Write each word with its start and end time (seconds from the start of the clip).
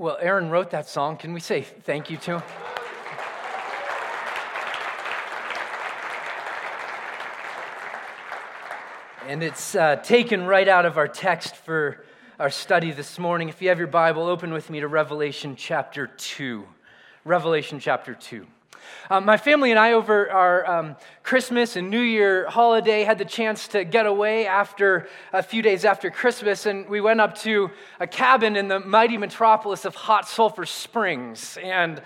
Well, 0.00 0.16
Aaron 0.18 0.48
wrote 0.48 0.70
that 0.70 0.88
song. 0.88 1.18
Can 1.18 1.34
we 1.34 1.40
say 1.40 1.60
thank 1.60 2.08
you 2.08 2.16
to 2.16 2.38
him? 2.38 2.42
And 9.28 9.42
it's 9.42 9.74
uh, 9.74 9.96
taken 9.96 10.46
right 10.46 10.66
out 10.66 10.86
of 10.86 10.96
our 10.96 11.06
text 11.06 11.54
for 11.54 12.02
our 12.38 12.48
study 12.48 12.92
this 12.92 13.18
morning. 13.18 13.50
If 13.50 13.60
you 13.60 13.68
have 13.68 13.76
your 13.76 13.88
Bible, 13.88 14.22
open 14.22 14.54
with 14.54 14.70
me 14.70 14.80
to 14.80 14.88
Revelation 14.88 15.54
chapter 15.54 16.06
2. 16.06 16.64
Revelation 17.26 17.78
chapter 17.78 18.14
2. 18.14 18.46
Um, 19.12 19.24
my 19.24 19.36
family 19.36 19.72
and 19.72 19.80
I, 19.80 19.94
over 19.94 20.30
our 20.30 20.70
um, 20.70 20.96
Christmas 21.24 21.74
and 21.74 21.90
New 21.90 22.00
Year 22.00 22.48
holiday, 22.48 23.02
had 23.02 23.18
the 23.18 23.24
chance 23.24 23.66
to 23.68 23.82
get 23.82 24.06
away 24.06 24.46
after 24.46 25.08
a 25.32 25.42
few 25.42 25.62
days 25.62 25.84
after 25.84 26.12
Christmas, 26.12 26.64
and 26.64 26.88
we 26.88 27.00
went 27.00 27.20
up 27.20 27.36
to 27.38 27.70
a 27.98 28.06
cabin 28.06 28.54
in 28.54 28.68
the 28.68 28.78
mighty 28.78 29.16
metropolis 29.16 29.84
of 29.84 29.96
Hot 29.96 30.28
Sulphur 30.28 30.64
Springs. 30.64 31.58
And 31.60 32.00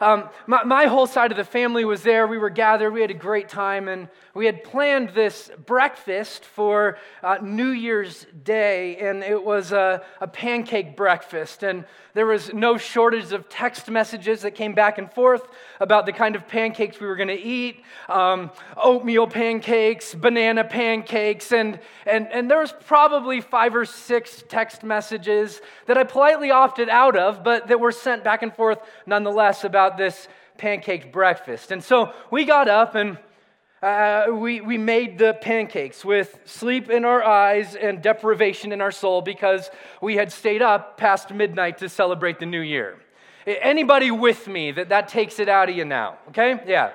um, 0.00 0.30
my, 0.48 0.64
my, 0.64 0.86
whole 0.86 1.06
side 1.06 1.30
of 1.30 1.36
the 1.36 1.44
family 1.44 1.84
was 1.84 2.02
there. 2.02 2.26
We 2.26 2.38
were 2.38 2.50
gathered. 2.50 2.92
We 2.92 3.02
had 3.02 3.12
a 3.12 3.14
great 3.14 3.48
time. 3.48 3.86
And 3.86 4.08
we 4.38 4.46
had 4.46 4.62
planned 4.62 5.08
this 5.10 5.50
breakfast 5.66 6.44
for 6.44 6.98
uh, 7.24 7.38
New 7.42 7.70
Year's 7.70 8.26
Day. 8.44 8.96
And 8.98 9.24
it 9.24 9.42
was 9.42 9.72
a, 9.72 10.04
a, 10.20 10.28
pancake 10.28 10.96
breakfast. 10.96 11.64
And 11.64 11.84
there 12.14 12.26
was 12.26 12.52
no 12.52 12.76
shortage 12.76 13.32
of 13.32 13.48
text 13.48 13.90
messages 13.90 14.42
that 14.42 14.52
came 14.52 14.74
back 14.74 14.98
and 14.98 15.12
forth 15.12 15.42
about 15.80 16.06
the 16.06 16.12
kind 16.12 16.36
of 16.36 16.46
pancakes 16.46 17.00
we 17.00 17.06
were 17.08 17.16
going 17.16 17.28
to 17.28 17.40
eat 17.40 17.82
um, 18.08 18.52
oatmeal 18.76 19.26
pancakes, 19.26 20.14
banana 20.14 20.62
pancakes. 20.62 21.50
And, 21.50 21.80
and, 22.06 22.28
and 22.30 22.48
there 22.48 22.60
was 22.60 22.72
probably 22.86 23.40
five 23.40 23.74
or 23.74 23.84
six 23.84 24.44
text 24.48 24.84
messages 24.84 25.60
that 25.86 25.98
I 25.98 26.04
politely 26.04 26.50
opted 26.50 26.88
out 26.88 27.16
of, 27.16 27.42
but 27.42 27.66
that 27.68 27.80
were 27.80 27.92
sent 27.92 28.22
back 28.22 28.42
and 28.42 28.54
forth 28.54 28.78
nonetheless 29.06 29.64
about 29.64 29.88
about 29.88 29.96
this 29.96 30.28
pancake 30.56 31.12
breakfast. 31.12 31.70
And 31.70 31.82
so 31.82 32.12
we 32.30 32.44
got 32.44 32.68
up 32.68 32.94
and 32.94 33.16
uh, 33.82 34.26
we, 34.30 34.60
we 34.60 34.76
made 34.76 35.18
the 35.18 35.34
pancakes 35.40 36.04
with 36.04 36.38
sleep 36.44 36.90
in 36.90 37.04
our 37.04 37.22
eyes 37.22 37.76
and 37.76 38.02
deprivation 38.02 38.72
in 38.72 38.80
our 38.80 38.90
soul 38.90 39.22
because 39.22 39.70
we 40.02 40.16
had 40.16 40.32
stayed 40.32 40.62
up 40.62 40.96
past 40.96 41.32
midnight 41.32 41.78
to 41.78 41.88
celebrate 41.88 42.40
the 42.40 42.46
new 42.46 42.60
year. 42.60 42.98
Anybody 43.46 44.10
with 44.10 44.48
me 44.48 44.72
that 44.72 44.88
that 44.88 45.08
takes 45.08 45.38
it 45.38 45.48
out 45.48 45.68
of 45.68 45.76
you 45.76 45.84
now? 45.84 46.18
Okay? 46.28 46.60
Yeah. 46.66 46.90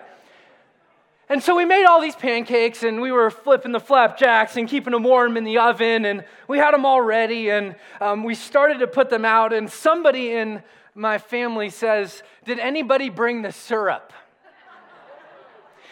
And 1.30 1.42
so 1.42 1.56
we 1.56 1.64
made 1.64 1.86
all 1.86 2.02
these 2.02 2.18
pancakes 2.18 2.84
and 2.84 3.00
we 3.00 3.12
were 3.12 3.32
flipping 3.32 3.72
the 3.72 3.80
flapjacks 3.80 4.58
and 4.58 4.68
keeping 4.68 4.92
them 4.92 5.04
warm 5.04 5.38
in 5.38 5.46
the 5.46 5.58
oven 5.58 6.04
and 6.04 6.26
we 6.50 6.58
had 6.58 6.74
them 6.74 6.86
all 6.86 7.02
ready 7.02 7.50
and 7.50 7.76
um, 8.02 8.26
we 8.26 8.36
started 8.36 8.80
to 8.80 8.88
put 8.88 9.10
them 9.10 9.24
out 9.24 9.54
and 9.54 9.72
somebody 9.72 10.32
in 10.32 10.62
my 10.96 11.18
family 11.18 11.70
says, 11.70 12.22
Did 12.46 12.60
anybody 12.60 13.10
bring 13.10 13.42
the 13.42 13.52
syrup? 13.54 14.12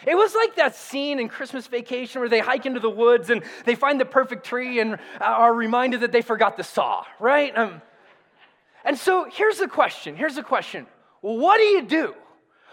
It 0.06 0.14
was 0.14 0.34
like 0.34 0.56
that 0.56 0.74
scene 0.74 1.18
in 1.18 1.28
Christmas 1.28 1.66
Vacation 1.66 2.20
where 2.20 2.28
they 2.28 2.40
hike 2.40 2.66
into 2.66 2.80
the 2.80 2.90
woods 2.90 3.30
and 3.30 3.42
they 3.64 3.74
find 3.74 4.00
the 4.00 4.04
perfect 4.04 4.44
tree 4.44 4.80
and 4.80 4.98
are 5.20 5.52
reminded 5.52 6.00
that 6.00 6.12
they 6.12 6.22
forgot 6.22 6.56
the 6.56 6.64
saw, 6.64 7.04
right? 7.20 7.56
Um, 7.56 7.82
and 8.84 8.98
so 8.98 9.28
here's 9.30 9.58
the 9.58 9.68
question 9.68 10.16
here's 10.16 10.34
the 10.34 10.42
question 10.42 10.86
What 11.20 11.58
do 11.58 11.64
you 11.64 11.82
do 11.82 12.14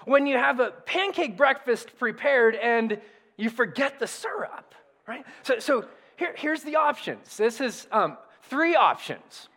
when 0.06 0.26
you 0.26 0.38
have 0.38 0.60
a 0.60 0.72
pancake 0.72 1.38
breakfast 1.38 1.98
prepared 2.00 2.56
and 2.56 3.00
you 3.38 3.50
forget 3.50 4.00
the 4.00 4.08
syrup, 4.08 4.74
right? 5.08 5.26
So, 5.44 5.60
so 5.60 5.86
here, 6.18 6.34
here's 6.36 6.64
the 6.64 6.76
options. 6.76 7.38
This 7.38 7.62
is 7.62 7.88
um, 7.92 8.18
three 8.44 8.76
options 8.76 9.50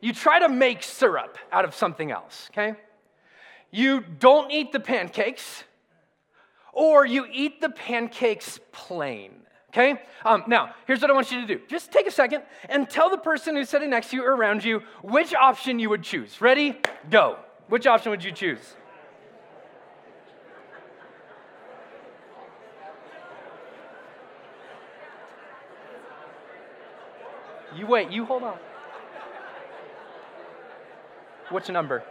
you 0.00 0.12
try 0.12 0.38
to 0.38 0.48
make 0.48 0.82
syrup 0.82 1.38
out 1.52 1.64
of 1.64 1.74
something 1.74 2.10
else, 2.10 2.48
okay? 2.52 2.78
You 3.70 4.00
don't 4.00 4.50
eat 4.50 4.72
the 4.72 4.80
pancakes, 4.80 5.64
or 6.78 7.04
you 7.04 7.26
eat 7.32 7.60
the 7.60 7.70
pancakes 7.70 8.60
plain, 8.70 9.32
okay? 9.70 10.00
Um, 10.24 10.44
now, 10.46 10.76
here's 10.86 11.00
what 11.00 11.10
I 11.10 11.12
want 11.12 11.32
you 11.32 11.40
to 11.40 11.46
do 11.46 11.60
just 11.66 11.90
take 11.90 12.06
a 12.06 12.10
second 12.10 12.44
and 12.68 12.88
tell 12.88 13.10
the 13.10 13.18
person 13.18 13.56
who's 13.56 13.68
sitting 13.68 13.90
next 13.90 14.10
to 14.10 14.16
you 14.16 14.24
or 14.24 14.36
around 14.36 14.62
you 14.62 14.84
which 15.02 15.34
option 15.34 15.80
you 15.80 15.90
would 15.90 16.04
choose. 16.04 16.40
Ready? 16.40 16.78
Go. 17.10 17.36
Which 17.66 17.88
option 17.88 18.10
would 18.10 18.22
you 18.22 18.30
choose? 18.30 18.60
You 27.76 27.86
wait, 27.88 28.10
you 28.12 28.24
hold 28.24 28.44
on. 28.44 28.56
Which 31.50 31.68
number? 31.70 32.04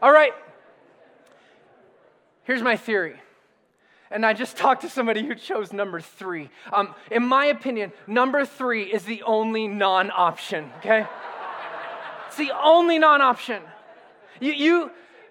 All 0.00 0.12
right. 0.12 0.32
Here's 2.44 2.62
my 2.62 2.76
theory. 2.76 3.16
And 4.10 4.26
I 4.26 4.32
just 4.32 4.56
talked 4.56 4.82
to 4.82 4.88
somebody 4.88 5.26
who 5.26 5.34
chose 5.34 5.72
number 5.72 6.00
three. 6.00 6.50
Um, 6.72 6.94
in 7.10 7.26
my 7.26 7.46
opinion, 7.46 7.92
number 8.06 8.44
three 8.44 8.84
is 8.84 9.04
the 9.04 9.22
only 9.22 9.68
non 9.68 10.10
option, 10.10 10.70
okay? 10.78 11.06
it's 12.26 12.36
the 12.36 12.52
only 12.62 12.98
non 12.98 13.20
option. 13.20 13.62
You, 14.40 14.52
you, 14.52 14.90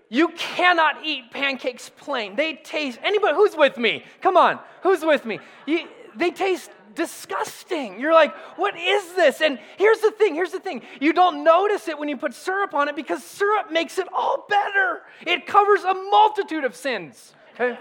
you 0.10 0.30
cannot 0.30 1.06
eat 1.06 1.32
pancakes 1.32 1.90
plain. 1.90 2.36
They 2.36 2.56
taste, 2.56 3.00
anybody, 3.04 3.36
who's 3.36 3.56
with 3.56 3.78
me? 3.78 4.04
Come 4.22 4.38
on, 4.38 4.60
who's 4.82 5.04
with 5.04 5.26
me? 5.26 5.40
You, 5.66 5.88
they 6.20 6.32
taste 6.32 6.70
disgusting. 6.96 8.00
You're 8.00 8.14
like, 8.14 8.36
what 8.58 8.78
is 8.78 9.14
this? 9.14 9.42
And 9.42 9.60
here's 9.78 10.00
the 10.00 10.12
thing 10.12 10.36
here's 10.36 10.52
the 10.52 10.60
thing. 10.60 10.82
You 11.00 11.14
don't 11.14 11.44
notice 11.44 11.88
it 11.88 11.98
when 11.98 12.10
you 12.10 12.18
put 12.18 12.34
syrup 12.34 12.74
on 12.74 12.90
it 12.90 12.96
because 12.96 13.24
syrup 13.24 13.72
makes 13.72 13.98
it 13.98 14.08
all 14.14 14.46
better. 14.50 15.04
It 15.26 15.48
covers 15.48 15.84
a 15.84 15.94
multitude 15.94 16.64
of 16.64 16.76
sins. 16.76 17.34
Okay? 17.56 17.78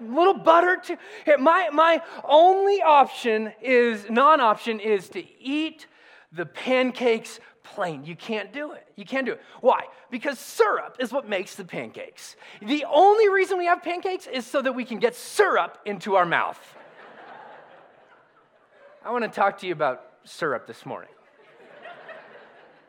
little 0.00 0.34
butter 0.34 0.76
too. 0.76 0.96
My, 1.38 1.68
my 1.72 2.02
only 2.24 2.82
option 2.82 3.52
is, 3.62 4.06
non 4.10 4.40
option, 4.40 4.80
is 4.80 5.08
to 5.10 5.24
eat 5.40 5.86
the 6.32 6.46
pancakes 6.46 7.40
plain. 7.62 8.04
You 8.04 8.16
can't 8.16 8.52
do 8.52 8.72
it. 8.72 8.86
You 8.96 9.04
can't 9.04 9.24
do 9.24 9.32
it. 9.32 9.40
Why? 9.60 9.84
Because 10.10 10.38
syrup 10.38 10.96
is 10.98 11.12
what 11.12 11.28
makes 11.28 11.54
the 11.54 11.64
pancakes. 11.64 12.36
The 12.60 12.84
only 12.92 13.28
reason 13.28 13.58
we 13.58 13.66
have 13.66 13.82
pancakes 13.82 14.26
is 14.26 14.46
so 14.46 14.60
that 14.62 14.72
we 14.72 14.84
can 14.84 14.98
get 14.98 15.14
syrup 15.14 15.78
into 15.84 16.16
our 16.16 16.26
mouth. 16.26 16.60
I 19.06 19.10
want 19.10 19.22
to 19.22 19.28
talk 19.28 19.58
to 19.58 19.66
you 19.66 19.74
about 19.74 20.02
syrup 20.24 20.66
this 20.66 20.86
morning. 20.86 21.10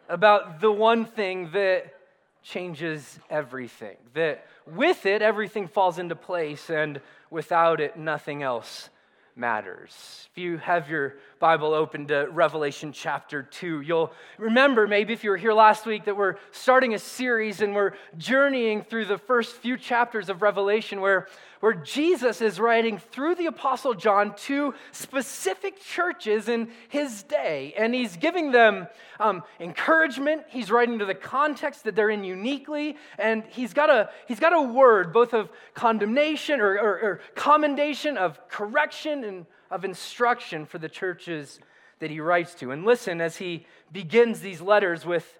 about 0.07 0.61
the 0.61 0.71
one 0.71 1.03
thing 1.03 1.51
that 1.51 1.93
changes 2.41 3.19
everything. 3.29 3.97
That 4.13 4.45
with 4.65 5.05
it, 5.05 5.21
everything 5.21 5.67
falls 5.67 5.99
into 5.99 6.15
place, 6.15 6.69
and 6.69 7.01
without 7.29 7.81
it, 7.81 7.97
nothing 7.97 8.43
else 8.43 8.89
matters. 9.35 10.29
If 10.31 10.37
you 10.37 10.57
have 10.59 10.89
your 10.89 11.15
Bible 11.39 11.73
open 11.73 12.07
to 12.07 12.29
Revelation 12.31 12.93
chapter 12.93 13.43
2, 13.43 13.81
you'll 13.81 14.13
remember 14.37 14.87
maybe 14.87 15.11
if 15.11 15.23
you 15.23 15.31
were 15.31 15.37
here 15.37 15.51
last 15.51 15.85
week 15.85 16.05
that 16.05 16.15
we're 16.15 16.35
starting 16.51 16.93
a 16.93 16.99
series 16.99 17.59
and 17.59 17.75
we're 17.75 17.91
journeying 18.17 18.83
through 18.83 19.05
the 19.05 19.17
first 19.17 19.57
few 19.57 19.77
chapters 19.77 20.29
of 20.29 20.41
Revelation 20.41 21.01
where, 21.01 21.27
where 21.59 21.73
Jesus 21.73 22.41
is 22.41 22.59
writing 22.59 22.97
through 22.97 23.35
the 23.35 23.45
Apostle 23.45 23.93
John 23.93 24.35
to 24.35 24.73
specific 24.91 25.81
churches 25.81 26.49
in 26.49 26.69
his 26.89 27.23
day. 27.23 27.73
And 27.77 27.93
he's 27.93 28.17
giving 28.17 28.51
them 28.51 28.87
um, 29.19 29.43
encouragement, 29.59 30.43
he's 30.49 30.69
writing 30.69 30.99
to 30.99 31.05
the 31.05 31.15
context 31.15 31.83
that 31.85 31.95
they're 31.95 32.09
in 32.09 32.23
uniquely, 32.23 32.97
and 33.17 33.43
he's 33.49 33.73
got 33.73 33.89
a, 33.89 34.09
he's 34.27 34.39
got 34.39 34.53
a 34.53 34.61
word 34.61 35.13
both 35.13 35.33
of 35.33 35.49
condemnation 35.73 36.59
or, 36.59 36.73
or, 36.73 36.99
or 36.99 37.21
commendation, 37.35 38.17
of 38.17 38.39
correction, 38.49 39.23
and 39.23 39.45
of 39.71 39.85
instruction 39.85 40.65
for 40.65 40.77
the 40.77 40.89
churches 40.89 41.59
that 41.99 42.11
he 42.11 42.19
writes 42.19 42.53
to. 42.55 42.71
And 42.71 42.85
listen 42.85 43.21
as 43.21 43.37
he 43.37 43.65
begins 43.91 44.41
these 44.41 44.61
letters 44.61 45.05
with 45.05 45.39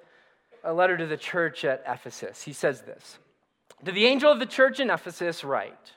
a 0.64 0.74
letter 0.74 0.98
to 0.98 1.06
the 1.06 1.18
church 1.18 1.64
at 1.64 1.84
Ephesus. 1.88 2.44
He 2.44 2.54
says 2.54 2.82
this 2.82 3.20
To 3.86 3.92
the 3.92 4.06
angel 4.06 4.32
of 4.32 4.40
the 4.40 4.46
church 4.46 4.80
in 4.80 4.90
Ephesus, 4.90 5.44
write, 5.44 5.94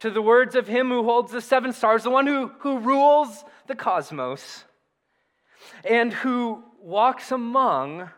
to 0.00 0.10
the 0.10 0.22
words 0.22 0.54
of 0.54 0.66
him 0.66 0.88
who 0.88 1.04
holds 1.04 1.32
the 1.32 1.40
seven 1.40 1.72
stars, 1.72 2.02
the 2.02 2.10
one 2.10 2.26
who, 2.26 2.48
who 2.60 2.78
rules 2.78 3.44
the 3.66 3.74
cosmos, 3.74 4.64
and 5.84 6.12
who 6.12 6.62
walks 6.80 7.30
among 7.32 8.10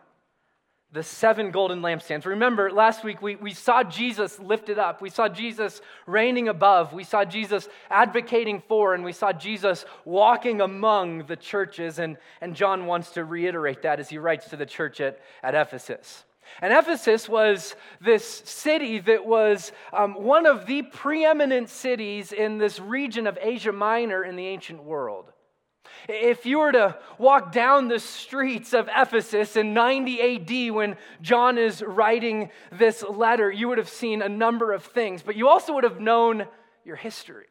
the 0.91 1.03
seven 1.03 1.51
golden 1.51 1.81
lampstands. 1.81 2.25
Remember, 2.25 2.71
last 2.71 3.03
week 3.03 3.21
we, 3.21 3.35
we 3.35 3.53
saw 3.53 3.83
Jesus 3.83 4.39
lifted 4.39 4.79
up. 4.79 5.01
We 5.01 5.09
saw 5.09 5.27
Jesus 5.27 5.81
reigning 6.05 6.47
above. 6.47 6.93
We 6.93 7.03
saw 7.03 7.25
Jesus 7.25 7.67
advocating 7.89 8.63
for, 8.67 8.93
and 8.93 9.03
we 9.03 9.11
saw 9.11 9.33
Jesus 9.33 9.85
walking 10.05 10.61
among 10.61 11.25
the 11.25 11.35
churches. 11.35 11.99
And, 11.99 12.17
and 12.39 12.55
John 12.55 12.85
wants 12.85 13.11
to 13.11 13.25
reiterate 13.25 13.81
that 13.81 13.99
as 13.99 14.09
he 14.09 14.17
writes 14.17 14.49
to 14.49 14.55
the 14.55 14.65
church 14.65 15.01
at, 15.01 15.19
at 15.43 15.55
Ephesus. 15.55 16.23
And 16.61 16.73
Ephesus 16.73 17.29
was 17.29 17.75
this 18.01 18.25
city 18.25 18.99
that 18.99 19.25
was 19.25 19.71
um, 19.93 20.15
one 20.15 20.45
of 20.45 20.65
the 20.65 20.81
preeminent 20.81 21.69
cities 21.69 22.31
in 22.31 22.57
this 22.57 22.79
region 22.79 23.27
of 23.27 23.37
Asia 23.41 23.71
Minor 23.71 24.23
in 24.23 24.35
the 24.35 24.47
ancient 24.47 24.83
world. 24.83 25.31
If 26.07 26.45
you 26.45 26.59
were 26.59 26.71
to 26.71 26.97
walk 27.17 27.51
down 27.51 27.87
the 27.87 27.99
streets 27.99 28.73
of 28.73 28.89
Ephesus 28.93 29.55
in 29.55 29.73
90 29.73 30.69
AD 30.69 30.73
when 30.73 30.97
John 31.21 31.57
is 31.57 31.81
writing 31.81 32.49
this 32.71 33.03
letter, 33.03 33.51
you 33.51 33.67
would 33.67 33.77
have 33.77 33.89
seen 33.89 34.21
a 34.21 34.29
number 34.29 34.71
of 34.71 34.83
things, 34.83 35.21
but 35.21 35.35
you 35.35 35.47
also 35.49 35.73
would 35.73 35.83
have 35.83 35.99
known 35.99 36.45
your 36.85 36.95
history. 36.95 37.45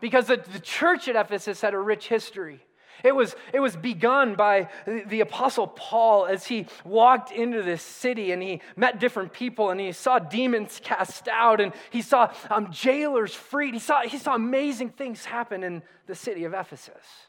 Because 0.00 0.26
the, 0.26 0.36
the 0.36 0.60
church 0.60 1.08
at 1.08 1.16
Ephesus 1.16 1.60
had 1.60 1.74
a 1.74 1.78
rich 1.78 2.08
history. 2.08 2.64
It 3.04 3.14
was, 3.14 3.34
it 3.52 3.60
was 3.60 3.76
begun 3.76 4.34
by 4.34 4.68
the 4.86 5.20
Apostle 5.20 5.68
Paul 5.68 6.26
as 6.26 6.46
he 6.46 6.66
walked 6.84 7.30
into 7.30 7.62
this 7.62 7.82
city 7.82 8.32
and 8.32 8.42
he 8.42 8.60
met 8.76 9.00
different 9.00 9.32
people 9.32 9.70
and 9.70 9.80
he 9.80 9.92
saw 9.92 10.18
demons 10.18 10.80
cast 10.82 11.28
out 11.28 11.60
and 11.60 11.72
he 11.90 12.02
saw 12.02 12.32
um, 12.50 12.70
jailers 12.70 13.34
freed. 13.34 13.74
He 13.74 13.80
saw, 13.80 14.02
he 14.02 14.18
saw 14.18 14.34
amazing 14.34 14.90
things 14.90 15.24
happen 15.24 15.62
in 15.62 15.82
the 16.06 16.14
city 16.14 16.44
of 16.44 16.54
Ephesus. 16.54 17.25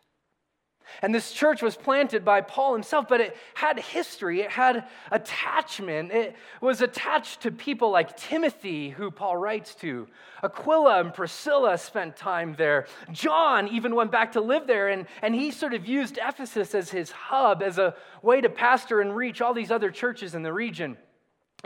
And 1.01 1.13
this 1.13 1.31
church 1.31 1.61
was 1.61 1.75
planted 1.75 2.25
by 2.25 2.41
Paul 2.41 2.73
himself, 2.73 3.07
but 3.07 3.21
it 3.21 3.35
had 3.53 3.79
history, 3.79 4.41
it 4.41 4.51
had 4.51 4.87
attachment. 5.11 6.11
It 6.11 6.35
was 6.61 6.81
attached 6.81 7.41
to 7.41 7.51
people 7.51 7.91
like 7.91 8.17
Timothy, 8.17 8.89
who 8.89 9.11
Paul 9.11 9.37
writes 9.37 9.75
to. 9.75 10.07
Aquila 10.43 11.01
and 11.01 11.13
Priscilla 11.13 11.77
spent 11.77 12.15
time 12.15 12.55
there. 12.57 12.87
John 13.11 13.67
even 13.67 13.95
went 13.95 14.11
back 14.11 14.33
to 14.33 14.41
live 14.41 14.67
there, 14.67 14.89
and, 14.89 15.07
and 15.21 15.33
he 15.33 15.51
sort 15.51 15.73
of 15.73 15.85
used 15.85 16.19
Ephesus 16.21 16.75
as 16.75 16.89
his 16.89 17.11
hub, 17.11 17.61
as 17.61 17.77
a 17.77 17.95
way 18.21 18.41
to 18.41 18.49
pastor 18.49 19.01
and 19.01 19.15
reach 19.15 19.41
all 19.41 19.53
these 19.53 19.71
other 19.71 19.91
churches 19.91 20.35
in 20.35 20.43
the 20.43 20.53
region. 20.53 20.97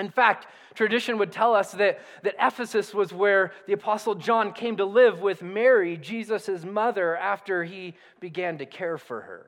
In 0.01 0.09
fact, 0.09 0.47
tradition 0.73 1.19
would 1.19 1.31
tell 1.31 1.53
us 1.53 1.73
that, 1.73 1.99
that 2.23 2.33
Ephesus 2.39 2.91
was 2.91 3.13
where 3.13 3.53
the 3.67 3.73
Apostle 3.73 4.15
John 4.15 4.51
came 4.51 4.77
to 4.77 4.85
live 4.85 5.21
with 5.21 5.43
Mary, 5.43 5.95
Jesus' 5.95 6.65
mother, 6.65 7.15
after 7.15 7.63
he 7.63 7.93
began 8.19 8.57
to 8.57 8.65
care 8.65 8.97
for 8.97 9.21
her. 9.21 9.45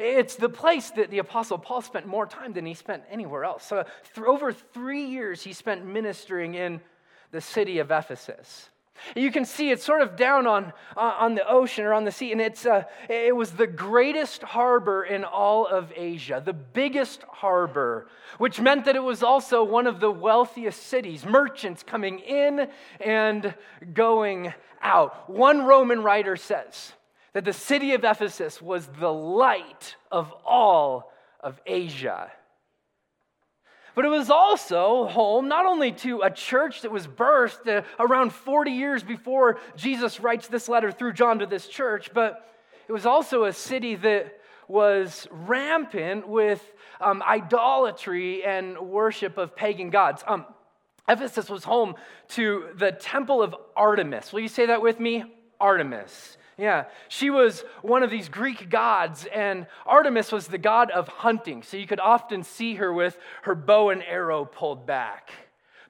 It's 0.00 0.36
the 0.36 0.48
place 0.48 0.90
that 0.92 1.10
the 1.10 1.18
Apostle 1.18 1.58
Paul 1.58 1.82
spent 1.82 2.06
more 2.06 2.26
time 2.26 2.54
than 2.54 2.64
he 2.64 2.72
spent 2.72 3.02
anywhere 3.10 3.44
else. 3.44 3.64
So, 3.64 3.84
over 4.16 4.52
three 4.52 5.04
years, 5.04 5.42
he 5.42 5.52
spent 5.52 5.84
ministering 5.84 6.54
in 6.54 6.80
the 7.30 7.40
city 7.42 7.78
of 7.78 7.90
Ephesus. 7.90 8.70
You 9.14 9.30
can 9.30 9.44
see 9.44 9.70
it's 9.70 9.84
sort 9.84 10.02
of 10.02 10.16
down 10.16 10.46
on, 10.46 10.72
uh, 10.96 11.16
on 11.18 11.34
the 11.34 11.46
ocean 11.48 11.84
or 11.84 11.92
on 11.92 12.04
the 12.04 12.12
sea, 12.12 12.32
and 12.32 12.40
it's, 12.40 12.66
uh, 12.66 12.84
it 13.08 13.34
was 13.34 13.52
the 13.52 13.66
greatest 13.66 14.42
harbor 14.42 15.04
in 15.04 15.24
all 15.24 15.66
of 15.66 15.92
Asia, 15.94 16.42
the 16.44 16.52
biggest 16.52 17.22
harbor, 17.28 18.08
which 18.38 18.60
meant 18.60 18.84
that 18.84 18.96
it 18.96 19.02
was 19.02 19.22
also 19.22 19.62
one 19.62 19.86
of 19.86 20.00
the 20.00 20.10
wealthiest 20.10 20.82
cities, 20.84 21.24
merchants 21.24 21.82
coming 21.82 22.18
in 22.20 22.68
and 23.00 23.54
going 23.94 24.52
out. 24.82 25.28
One 25.28 25.64
Roman 25.64 26.02
writer 26.02 26.36
says 26.36 26.92
that 27.32 27.44
the 27.44 27.52
city 27.52 27.94
of 27.94 28.04
Ephesus 28.04 28.60
was 28.60 28.86
the 28.98 29.12
light 29.12 29.96
of 30.10 30.32
all 30.44 31.12
of 31.40 31.60
Asia. 31.66 32.30
But 33.98 34.04
it 34.04 34.10
was 34.10 34.30
also 34.30 35.08
home 35.08 35.48
not 35.48 35.66
only 35.66 35.90
to 35.90 36.20
a 36.20 36.30
church 36.30 36.82
that 36.82 36.92
was 36.92 37.08
birthed 37.08 37.66
uh, 37.66 37.82
around 37.98 38.32
40 38.32 38.70
years 38.70 39.02
before 39.02 39.58
Jesus 39.74 40.20
writes 40.20 40.46
this 40.46 40.68
letter 40.68 40.92
through 40.92 41.14
John 41.14 41.40
to 41.40 41.46
this 41.46 41.66
church, 41.66 42.14
but 42.14 42.48
it 42.86 42.92
was 42.92 43.06
also 43.06 43.42
a 43.42 43.52
city 43.52 43.96
that 43.96 44.38
was 44.68 45.26
rampant 45.32 46.28
with 46.28 46.64
um, 47.00 47.24
idolatry 47.26 48.44
and 48.44 48.78
worship 48.78 49.36
of 49.36 49.56
pagan 49.56 49.90
gods. 49.90 50.22
Um, 50.28 50.46
Ephesus 51.08 51.50
was 51.50 51.64
home 51.64 51.96
to 52.28 52.68
the 52.76 52.92
temple 52.92 53.42
of 53.42 53.52
Artemis. 53.74 54.32
Will 54.32 54.38
you 54.38 54.46
say 54.46 54.66
that 54.66 54.80
with 54.80 55.00
me? 55.00 55.24
Artemis. 55.58 56.37
Yeah, 56.58 56.86
she 57.06 57.30
was 57.30 57.62
one 57.82 58.02
of 58.02 58.10
these 58.10 58.28
Greek 58.28 58.68
gods, 58.68 59.26
and 59.32 59.68
Artemis 59.86 60.32
was 60.32 60.48
the 60.48 60.58
god 60.58 60.90
of 60.90 61.06
hunting. 61.06 61.62
So 61.62 61.76
you 61.76 61.86
could 61.86 62.00
often 62.00 62.42
see 62.42 62.74
her 62.74 62.92
with 62.92 63.16
her 63.42 63.54
bow 63.54 63.90
and 63.90 64.02
arrow 64.02 64.44
pulled 64.44 64.84
back. 64.84 65.30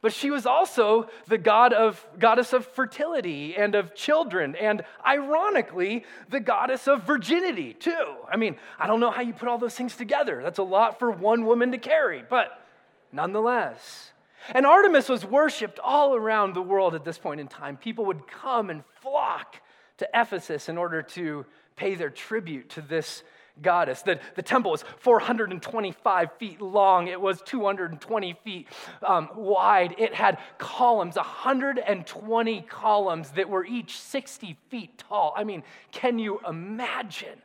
But 0.03 0.13
she 0.13 0.31
was 0.31 0.45
also 0.45 1.09
the 1.27 1.39
god 1.39 1.73
of, 1.73 2.07
goddess 2.19 2.53
of 2.53 2.67
fertility 2.67 3.57
and 3.57 3.75
of 3.75 3.95
children, 3.95 4.55
and 4.57 4.83
ironically, 5.05 6.05
the 6.29 6.39
goddess 6.39 6.87
of 6.87 7.03
virginity, 7.03 7.73
too. 7.73 8.15
I 8.31 8.37
mean, 8.37 8.57
I 8.79 8.87
don't 8.87 9.01
know 9.01 9.11
how 9.11 9.23
you 9.23 9.33
put 9.33 9.49
all 9.49 9.59
those 9.59 9.75
things 9.75 9.97
together. 9.97 10.43
That's 10.43 10.59
a 10.59 10.63
lot 10.63 10.99
for 10.99 11.11
one 11.11 11.47
woman 11.47 11.73
to 11.73 11.79
carry, 11.79 12.23
but 12.29 12.63
nonetheless. 13.11 14.13
And 14.55 14.67
Artemis 14.67 15.09
was 15.09 15.25
worshiped 15.25 15.81
all 15.83 16.15
around 16.15 16.55
the 16.55 16.63
world 16.63 16.95
at 16.95 17.05
this 17.05 17.19
point 17.19 17.41
in 17.41 17.49
time. 17.49 17.79
People 17.79 18.05
would 18.05 18.29
come 18.29 18.71
and 18.71 18.85
flock 19.01 19.63
to 19.99 20.09
Ephesus 20.15 20.69
in 20.69 20.79
order 20.79 21.03
to 21.03 21.45
pay 21.77 21.95
their 21.95 22.11
tribute 22.11 22.71
to 22.71 22.81
this 22.81 23.23
goddess. 23.63 24.03
The, 24.03 24.21
the 24.37 24.43
temple 24.43 24.71
was 24.71 24.85
425 24.99 26.33
feet 26.39 26.61
long, 26.61 27.09
it 27.09 27.21
was 27.21 27.43
220 27.43 28.37
feet 28.45 28.69
um, 29.07 29.29
wide. 29.35 29.95
It 29.99 30.15
had 30.15 30.39
columns, 30.59 31.17
120 31.17 32.61
columns 32.63 33.31
that 33.33 33.49
were 33.49 33.65
each 33.65 33.99
60 33.99 34.57
feet 34.71 34.99
tall. 34.99 35.35
I 35.37 35.45
mean, 35.45 35.63
can 35.93 36.19
you 36.19 36.41
imagine 36.49 37.43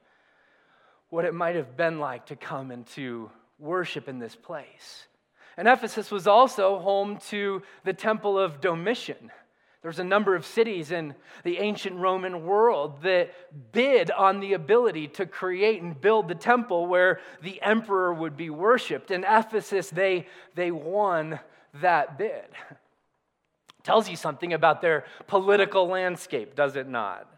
what 1.10 1.26
it 1.26 1.34
might 1.34 1.56
have 1.56 1.78
been 1.78 2.00
like 2.00 2.28
to 2.28 2.36
come 2.36 2.72
and 2.72 2.86
to 2.88 3.30
worship 3.60 4.08
in 4.08 4.20
this 4.20 4.36
place? 4.36 5.08
And 5.58 5.68
Ephesus 5.68 6.10
was 6.10 6.26
also 6.26 6.80
home 6.80 7.20
to 7.30 7.62
the 7.84 7.94
temple 7.94 8.40
of 8.40 8.60
Domitian. 8.60 9.32
There's 9.84 10.00
a 10.00 10.04
number 10.04 10.34
of 10.34 10.46
cities 10.46 10.92
in 10.92 11.14
the 11.44 11.58
ancient 11.58 11.98
Roman 11.98 12.46
world 12.46 13.04
that 13.04 13.34
bid 13.74 14.12
on 14.12 14.40
the 14.40 14.54
ability 14.54 15.10
to 15.10 15.26
create 15.26 15.82
and 15.82 16.00
build 16.00 16.30
the 16.30 16.36
temple 16.36 16.88
where 16.88 17.20
the 17.42 17.62
emperor 17.62 18.14
would 18.14 18.38
be 18.38 18.50
worshiped. 18.50 19.12
In 19.12 19.26
Ephesus, 19.26 19.90
they, 19.90 20.26
they 20.56 20.72
won 20.72 21.38
that 21.82 22.18
bid. 22.18 22.46
Tells 23.84 24.08
you 24.08 24.16
something 24.16 24.54
about 24.54 24.82
their 24.82 25.04
political 25.28 25.86
landscape, 25.86 26.56
does 26.56 26.78
it 26.78 26.88
not? 26.88 27.30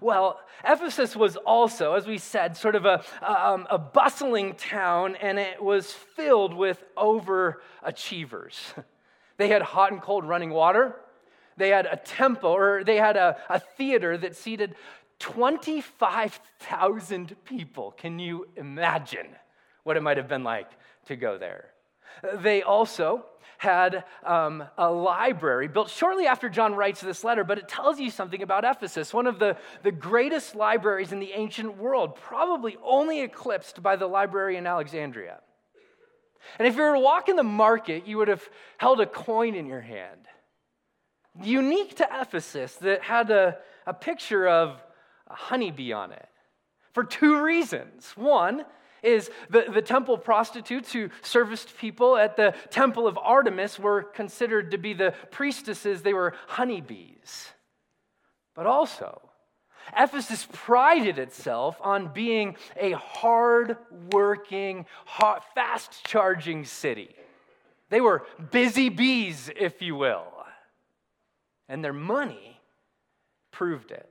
Well, 0.00 0.40
Ephesus 0.64 1.14
was 1.14 1.36
also, 1.36 1.94
as 1.94 2.08
we 2.08 2.18
said, 2.18 2.56
sort 2.56 2.74
of 2.74 2.84
a, 2.86 3.04
um, 3.24 3.68
a 3.70 3.78
bustling 3.78 4.54
town, 4.54 5.14
and 5.14 5.38
it 5.38 5.62
was 5.62 5.92
filled 5.92 6.54
with 6.54 6.82
overachievers. 6.96 8.56
They 9.38 9.48
had 9.48 9.60
hot 9.60 9.92
and 9.92 10.00
cold 10.00 10.24
running 10.24 10.48
water. 10.48 10.96
They 11.56 11.70
had 11.70 11.86
a 11.86 11.96
temple, 11.96 12.50
or 12.50 12.84
they 12.84 12.96
had 12.96 13.16
a, 13.16 13.38
a 13.48 13.58
theater 13.60 14.18
that 14.18 14.36
seated 14.36 14.74
25,000 15.18 17.34
people. 17.44 17.92
Can 17.92 18.18
you 18.18 18.46
imagine 18.56 19.28
what 19.84 19.96
it 19.96 20.02
might 20.02 20.18
have 20.18 20.28
been 20.28 20.44
like 20.44 20.68
to 21.06 21.16
go 21.16 21.38
there? 21.38 21.70
They 22.34 22.60
also 22.62 23.24
had 23.58 24.04
um, 24.24 24.64
a 24.76 24.90
library 24.90 25.68
built 25.68 25.88
shortly 25.88 26.26
after 26.26 26.50
John 26.50 26.74
writes 26.74 27.00
this 27.00 27.24
letter, 27.24 27.44
but 27.44 27.56
it 27.58 27.68
tells 27.68 27.98
you 27.98 28.10
something 28.10 28.42
about 28.42 28.64
Ephesus, 28.64 29.14
one 29.14 29.26
of 29.26 29.38
the, 29.38 29.56
the 29.82 29.92
greatest 29.92 30.54
libraries 30.54 31.12
in 31.12 31.20
the 31.20 31.32
ancient 31.32 31.78
world, 31.78 32.16
probably 32.16 32.76
only 32.84 33.22
eclipsed 33.22 33.82
by 33.82 33.96
the 33.96 34.06
library 34.06 34.58
in 34.58 34.66
Alexandria. 34.66 35.40
And 36.58 36.68
if 36.68 36.76
you 36.76 36.82
were 36.82 36.92
to 36.94 37.00
walk 37.00 37.30
in 37.30 37.36
the 37.36 37.42
market, 37.42 38.06
you 38.06 38.18
would 38.18 38.28
have 38.28 38.46
held 38.76 39.00
a 39.00 39.06
coin 39.06 39.54
in 39.54 39.64
your 39.66 39.80
hand 39.80 40.26
unique 41.42 41.96
to 41.96 42.08
Ephesus 42.10 42.74
that 42.76 43.02
had 43.02 43.30
a, 43.30 43.56
a 43.86 43.94
picture 43.94 44.48
of 44.48 44.82
a 45.28 45.34
honeybee 45.34 45.92
on 45.92 46.12
it 46.12 46.28
for 46.92 47.04
two 47.04 47.42
reasons. 47.42 48.12
One 48.16 48.64
is 49.02 49.30
the, 49.50 49.66
the 49.72 49.82
temple 49.82 50.16
prostitutes 50.16 50.92
who 50.92 51.10
serviced 51.22 51.76
people 51.76 52.16
at 52.16 52.36
the 52.36 52.54
temple 52.70 53.06
of 53.06 53.18
Artemis 53.18 53.78
were 53.78 54.02
considered 54.02 54.70
to 54.70 54.78
be 54.78 54.94
the 54.94 55.12
priestesses, 55.30 56.02
they 56.02 56.14
were 56.14 56.34
honeybees. 56.46 57.48
But 58.54 58.66
also, 58.66 59.20
Ephesus 59.96 60.48
prided 60.50 61.18
itself 61.18 61.76
on 61.82 62.12
being 62.12 62.56
a 62.76 62.92
hard 62.92 63.76
working, 64.10 64.86
fast 65.54 66.04
charging 66.06 66.64
city. 66.64 67.14
They 67.90 68.00
were 68.00 68.24
busy 68.50 68.88
bees, 68.88 69.50
if 69.54 69.82
you 69.82 69.94
will 69.96 70.35
and 71.68 71.84
their 71.84 71.92
money 71.92 72.60
proved 73.50 73.90
it. 73.90 74.08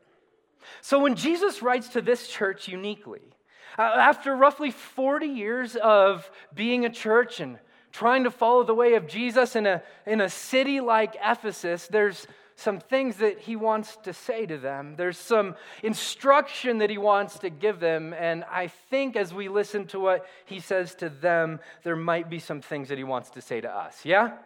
So 0.81 0.99
when 0.99 1.15
Jesus 1.15 1.61
writes 1.61 1.89
to 1.89 2.01
this 2.01 2.27
church 2.27 2.67
uniquely, 2.67 3.21
uh, 3.77 3.81
after 3.81 4.35
roughly 4.35 4.71
40 4.71 5.27
years 5.27 5.75
of 5.75 6.29
being 6.53 6.85
a 6.85 6.89
church 6.89 7.39
and 7.39 7.59
trying 7.91 8.23
to 8.23 8.31
follow 8.31 8.63
the 8.63 8.73
way 8.73 8.95
of 8.95 9.07
Jesus 9.07 9.55
in 9.55 9.65
a, 9.65 9.83
in 10.05 10.21
a 10.21 10.29
city 10.29 10.79
like 10.79 11.15
Ephesus, 11.23 11.87
there's 11.87 12.27
some 12.55 12.79
things 12.79 13.17
that 13.17 13.39
he 13.39 13.55
wants 13.55 13.97
to 14.03 14.13
say 14.13 14.45
to 14.45 14.57
them. 14.57 14.95
There's 14.95 15.17
some 15.17 15.55
instruction 15.83 16.77
that 16.77 16.89
he 16.89 16.97
wants 16.97 17.39
to 17.39 17.49
give 17.49 17.79
them. 17.79 18.13
And 18.13 18.45
I 18.49 18.67
think 18.67 19.17
as 19.17 19.33
we 19.33 19.49
listen 19.49 19.87
to 19.87 19.99
what 19.99 20.25
he 20.45 20.59
says 20.61 20.95
to 20.95 21.09
them, 21.09 21.59
there 21.83 21.97
might 21.97 22.29
be 22.29 22.39
some 22.39 22.61
things 22.61 22.89
that 22.89 22.97
he 22.97 23.03
wants 23.03 23.29
to 23.31 23.41
say 23.41 23.59
to 23.59 23.69
us. 23.69 24.05
Yeah? 24.05 24.37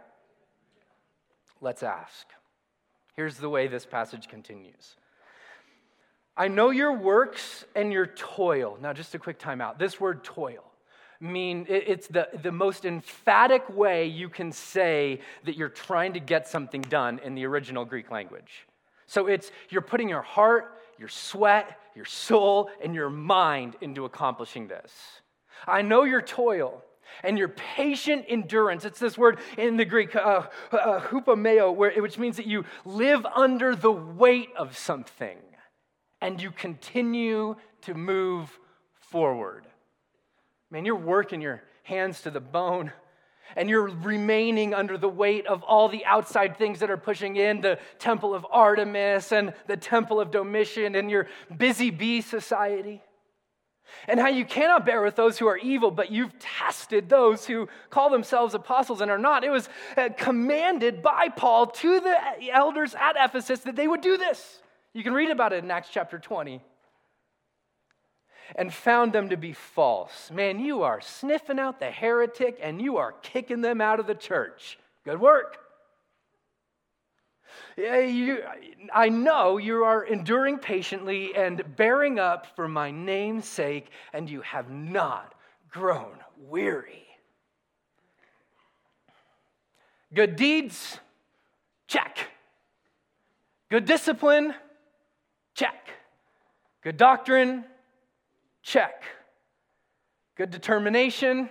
Let's 1.62 1.84
ask. 1.84 2.28
Here's 3.20 3.36
the 3.36 3.50
way 3.50 3.68
this 3.68 3.86
passage 3.86 4.30
continues 4.30 4.96
I 6.38 6.48
know 6.48 6.70
your 6.70 6.94
works 6.94 7.66
and 7.76 7.92
your 7.92 8.08
toil. 8.08 8.78
Now, 8.82 8.94
just 8.94 9.14
a 9.14 9.20
quick 9.20 9.38
timeout. 9.38 9.78
This 9.78 10.00
word 10.00 10.24
toil 10.24 10.64
mean 11.20 11.66
it's 11.68 12.08
the, 12.08 12.30
the 12.42 12.54
most 12.54 12.86
emphatic 12.86 13.68
way 13.76 14.06
you 14.06 14.30
can 14.30 14.54
say 14.54 15.20
that 15.44 15.58
you're 15.58 15.68
trying 15.68 16.14
to 16.14 16.22
get 16.22 16.48
something 16.48 16.80
done 16.84 17.20
in 17.22 17.36
the 17.36 17.46
original 17.46 17.84
Greek 17.84 18.10
language. 18.10 18.66
So 19.06 19.28
it's 19.28 19.52
you're 19.68 19.82
putting 19.82 20.08
your 20.08 20.22
heart, 20.22 20.80
your 20.98 21.10
sweat, 21.10 21.78
your 21.96 22.06
soul, 22.06 22.70
and 22.82 22.96
your 22.96 23.10
mind 23.10 23.76
into 23.82 24.06
accomplishing 24.06 24.70
this. 24.70 24.94
I 25.68 25.82
know 25.82 26.06
your 26.06 26.22
toil 26.22 26.86
and 27.24 27.38
your 27.38 27.50
patient 27.50 28.26
endurance. 28.28 28.86
It's 28.86 29.00
this 29.00 29.18
word 29.18 29.40
in 29.58 29.78
the 29.78 29.86
Greek, 29.86 30.16
uh, 30.16 30.44
uh, 30.72 31.02
which 31.02 32.18
means 32.18 32.38
that 32.38 32.46
you 32.46 32.66
live 32.86 33.26
under 33.26 33.76
the 33.76 33.92
weight 33.92 34.50
of 34.58 34.78
something 34.78 35.38
and 36.22 36.42
you 36.42 36.52
continue 36.52 37.56
to 37.82 37.94
move 37.94 38.60
forward. 39.00 39.66
Man, 40.72 40.86
you're 40.86 40.96
working 40.96 41.42
your 41.42 41.64
hands 41.84 42.22
to 42.22 42.32
the 42.32 42.40
bone 42.40 42.92
and 43.56 43.70
you're 43.70 43.90
remaining 43.90 44.74
under 44.74 44.98
the 44.98 45.10
weight 45.10 45.48
of 45.48 45.64
all 45.64 45.90
the 45.90 46.06
outside 46.06 46.58
things 46.58 46.80
that 46.80 46.92
are 46.92 46.98
pushing 46.98 47.36
in 47.36 47.62
the 47.62 47.80
temple 47.98 48.34
of 48.34 48.46
Artemis 48.52 49.32
and 49.32 49.54
the 49.68 49.78
temple 49.78 50.20
of 50.20 50.32
Domitian 50.32 50.96
and 50.96 51.10
your 51.10 51.28
busy 51.58 51.90
bee 51.90 52.22
society. 52.22 53.02
And 54.08 54.20
how 54.20 54.28
you 54.28 54.46
cannot 54.46 54.86
bear 54.86 55.02
with 55.02 55.16
those 55.16 55.38
who 55.38 55.48
are 55.48 55.58
evil, 55.58 55.92
but 55.92 56.12
you've 56.12 56.38
tested 56.40 57.10
those 57.10 57.46
who 57.46 57.68
call 57.90 58.10
themselves 58.10 58.54
apostles 58.54 59.02
and 59.02 59.12
are 59.12 59.18
not. 59.18 59.44
It 59.44 59.50
was 59.50 59.70
uh, 59.98 60.10
commanded 60.18 61.02
by 61.02 61.30
Paul 61.30 61.68
to 61.68 62.00
the 62.00 62.16
elders 62.52 62.96
at 62.96 63.16
Ephesus 63.18 63.62
that 63.62 63.76
they 63.76 63.88
would 63.88 64.02
do 64.02 64.18
this. 64.18 64.62
You 64.94 65.04
can 65.04 65.14
read 65.14 65.30
about 65.30 65.54
it 65.54 65.64
in 65.64 65.72
Acts 65.72 65.90
chapter 65.92 66.18
20 66.18 66.62
and 68.56 68.74
found 68.74 69.14
them 69.14 69.30
to 69.30 69.38
be 69.38 69.54
false. 69.54 70.32
Man, 70.32 70.60
you 70.60 70.84
are 70.84 71.02
sniffing 71.02 71.60
out 71.60 71.80
the 71.80 71.92
heretic 71.92 72.58
and 72.62 72.82
you 72.82 72.98
are 72.98 73.14
kicking 73.22 73.62
them 73.62 73.82
out 73.82 74.00
of 74.00 74.08
the 74.08 74.16
church. 74.16 74.80
Good 75.06 75.20
work. 75.20 75.58
You, 77.78 78.44
I 78.94 79.10
know 79.10 79.58
you 79.58 79.84
are 79.84 80.04
enduring 80.04 80.60
patiently 80.60 81.36
and 81.36 81.64
bearing 81.76 82.20
up 82.20 82.48
for 82.56 82.68
my 82.68 82.92
name's 82.92 83.46
sake, 83.46 83.90
and 84.14 84.30
you 84.30 84.42
have 84.42 84.70
not 84.70 85.34
grown 85.70 86.18
weary. 86.38 87.06
Good 90.14 90.36
deeds, 90.36 90.98
check. 91.88 92.30
Good 93.70 93.86
discipline, 93.86 94.54
check. 95.54 95.90
Good 96.82 96.98
doctrine, 96.98 97.66
Check. 98.62 99.04
Good 100.36 100.52
determination? 100.52 101.50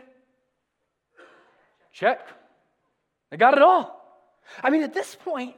Check. 1.92 2.20
I 3.32 3.36
got 3.36 3.54
it 3.54 3.62
all. 3.62 3.94
I 4.62 4.70
mean, 4.70 4.82
at 4.82 4.94
this 4.94 5.14
point, 5.14 5.56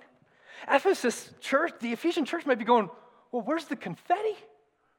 Ephesus 0.68 1.30
church, 1.40 1.72
the 1.80 1.92
Ephesian 1.92 2.24
church 2.24 2.46
might 2.46 2.58
be 2.58 2.64
going, 2.64 2.90
well, 3.32 3.42
where's 3.42 3.64
the 3.66 3.76
confetti? 3.76 4.36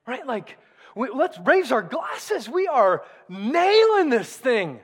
Right? 0.08 0.26
Like, 0.26 0.58
we, 0.96 1.10
let's 1.10 1.38
raise 1.40 1.72
our 1.72 1.82
glasses. 1.82 2.50
We 2.50 2.68
are 2.68 3.04
nailing 3.30 4.10
this 4.10 4.36
thing. 4.36 4.80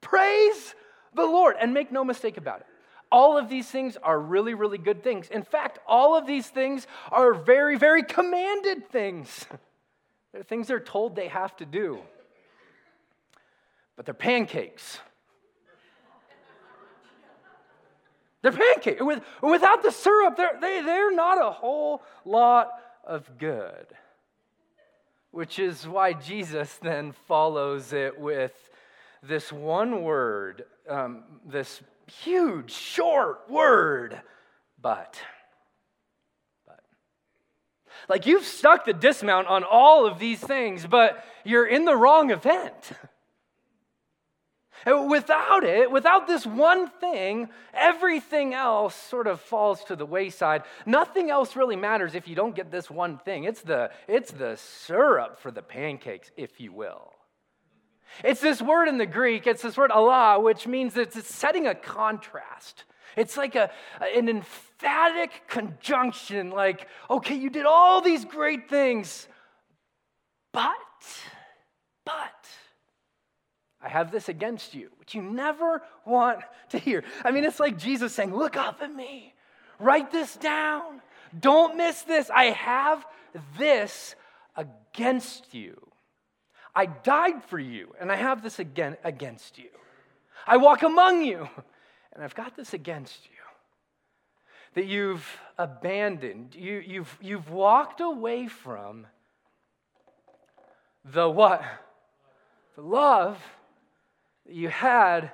Praise 0.00 0.74
the 1.14 1.24
Lord. 1.24 1.56
And 1.60 1.74
make 1.74 1.90
no 1.90 2.04
mistake 2.04 2.36
about 2.36 2.60
it. 2.60 2.66
All 3.10 3.38
of 3.38 3.48
these 3.48 3.68
things 3.68 3.96
are 4.02 4.18
really, 4.18 4.54
really 4.54 4.78
good 4.78 5.02
things. 5.02 5.28
In 5.28 5.42
fact, 5.42 5.78
all 5.86 6.16
of 6.16 6.26
these 6.26 6.48
things 6.48 6.86
are 7.12 7.34
very, 7.34 7.76
very 7.76 8.02
commanded 8.02 8.88
things. 8.90 9.46
They're 10.32 10.42
things 10.42 10.66
they're 10.66 10.80
told 10.80 11.16
they 11.16 11.28
have 11.28 11.56
to 11.56 11.64
do. 11.64 11.98
But 13.96 14.04
they're 14.04 14.12
pancakes. 14.12 14.98
They're 18.46 18.52
pancakes. 18.52 19.02
With, 19.02 19.24
without 19.42 19.82
the 19.82 19.90
syrup, 19.90 20.36
they're, 20.36 20.56
they, 20.60 20.80
they're 20.80 21.12
not 21.12 21.44
a 21.44 21.50
whole 21.50 22.00
lot 22.24 22.68
of 23.02 23.38
good. 23.38 23.86
Which 25.32 25.58
is 25.58 25.84
why 25.84 26.12
Jesus 26.12 26.72
then 26.80 27.10
follows 27.26 27.92
it 27.92 28.20
with 28.20 28.52
this 29.20 29.52
one 29.52 30.04
word, 30.04 30.64
um, 30.88 31.24
this 31.44 31.82
huge, 32.22 32.70
short 32.70 33.50
word, 33.50 34.20
but. 34.80 35.20
Like 38.08 38.26
you've 38.26 38.44
stuck 38.44 38.84
the 38.84 38.92
dismount 38.92 39.48
on 39.48 39.64
all 39.64 40.06
of 40.06 40.20
these 40.20 40.38
things, 40.38 40.86
but 40.86 41.24
you're 41.42 41.66
in 41.66 41.84
the 41.84 41.96
wrong 41.96 42.30
event. 42.30 42.92
without 44.86 45.64
it, 45.64 45.90
without 45.90 46.26
this 46.26 46.46
one 46.46 46.88
thing, 46.88 47.48
everything 47.74 48.54
else 48.54 48.94
sort 48.94 49.26
of 49.26 49.40
falls 49.40 49.82
to 49.84 49.96
the 49.96 50.06
wayside. 50.06 50.62
Nothing 50.86 51.30
else 51.30 51.56
really 51.56 51.76
matters 51.76 52.14
if 52.14 52.28
you 52.28 52.36
don't 52.36 52.54
get 52.54 52.70
this 52.70 52.88
one 52.88 53.18
thing. 53.18 53.44
It's 53.44 53.62
the, 53.62 53.90
it's 54.06 54.30
the 54.30 54.56
syrup 54.56 55.40
for 55.40 55.50
the 55.50 55.62
pancakes, 55.62 56.30
if 56.36 56.60
you 56.60 56.72
will. 56.72 57.12
It's 58.24 58.40
this 58.40 58.62
word 58.62 58.88
in 58.88 58.98
the 58.98 59.06
Greek, 59.06 59.46
it's 59.46 59.62
this 59.62 59.76
word 59.76 59.90
alla, 59.90 60.40
which 60.40 60.66
means 60.66 60.96
it's 60.96 61.26
setting 61.26 61.66
a 61.66 61.74
contrast. 61.74 62.84
It's 63.16 63.36
like 63.36 63.56
a, 63.56 63.70
an 64.00 64.28
emphatic 64.28 65.48
conjunction, 65.48 66.50
like, 66.50 66.86
okay, 67.10 67.34
you 67.34 67.50
did 67.50 67.66
all 67.66 68.00
these 68.00 68.24
great 68.24 68.68
things, 68.68 69.26
but, 70.52 70.70
but, 72.04 72.35
I 73.82 73.88
have 73.88 74.10
this 74.10 74.28
against 74.28 74.74
you, 74.74 74.90
which 74.98 75.14
you 75.14 75.22
never 75.22 75.82
want 76.04 76.40
to 76.70 76.78
hear. 76.78 77.04
I 77.24 77.30
mean, 77.30 77.44
it's 77.44 77.60
like 77.60 77.78
Jesus 77.78 78.12
saying, 78.12 78.34
Look 78.34 78.56
up 78.56 78.82
at 78.82 78.94
me, 78.94 79.34
write 79.78 80.10
this 80.10 80.36
down, 80.36 81.02
don't 81.38 81.76
miss 81.76 82.02
this. 82.02 82.30
I 82.30 82.44
have 82.46 83.04
this 83.58 84.14
against 84.56 85.54
you. 85.54 85.80
I 86.74 86.86
died 86.86 87.42
for 87.44 87.58
you, 87.58 87.94
and 88.00 88.12
I 88.12 88.16
have 88.16 88.42
this 88.42 88.58
again 88.58 88.96
against 89.02 89.58
you. 89.58 89.68
I 90.46 90.58
walk 90.58 90.82
among 90.82 91.22
you, 91.22 91.48
and 92.12 92.22
I've 92.22 92.34
got 92.34 92.56
this 92.56 92.74
against 92.74 93.24
you 93.24 93.36
that 94.76 94.84
you've 94.84 95.26
abandoned, 95.56 96.54
you, 96.54 96.82
you've, 96.86 97.18
you've 97.22 97.50
walked 97.50 98.02
away 98.02 98.46
from 98.46 99.06
the 101.02 101.28
what? 101.28 101.62
The 102.74 102.82
love 102.82 103.42
you 104.48 104.68
had 104.68 105.30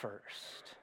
first. 0.00 0.76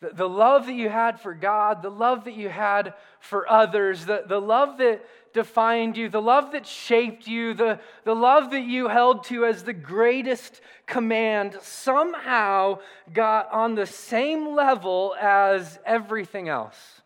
The, 0.00 0.10
the 0.10 0.28
love 0.28 0.66
that 0.66 0.74
you 0.74 0.88
had 0.88 1.20
for 1.20 1.34
God, 1.34 1.82
the 1.82 1.90
love 1.90 2.24
that 2.24 2.34
you 2.34 2.48
had 2.48 2.94
for 3.20 3.50
others, 3.50 4.04
the, 4.04 4.24
the 4.26 4.40
love 4.40 4.78
that 4.78 5.04
defined 5.32 5.96
you, 5.96 6.08
the 6.08 6.20
love 6.20 6.52
that 6.52 6.66
shaped 6.66 7.26
you, 7.26 7.54
the, 7.54 7.80
the 8.04 8.14
love 8.14 8.50
that 8.50 8.64
you 8.64 8.88
held 8.88 9.24
to 9.24 9.44
as 9.44 9.62
the 9.62 9.72
greatest 9.72 10.60
command, 10.86 11.56
somehow 11.62 12.78
got 13.12 13.50
on 13.50 13.74
the 13.74 13.86
same 13.86 14.54
level 14.54 15.14
as 15.20 15.78
everything 15.84 16.48
else. 16.48 17.02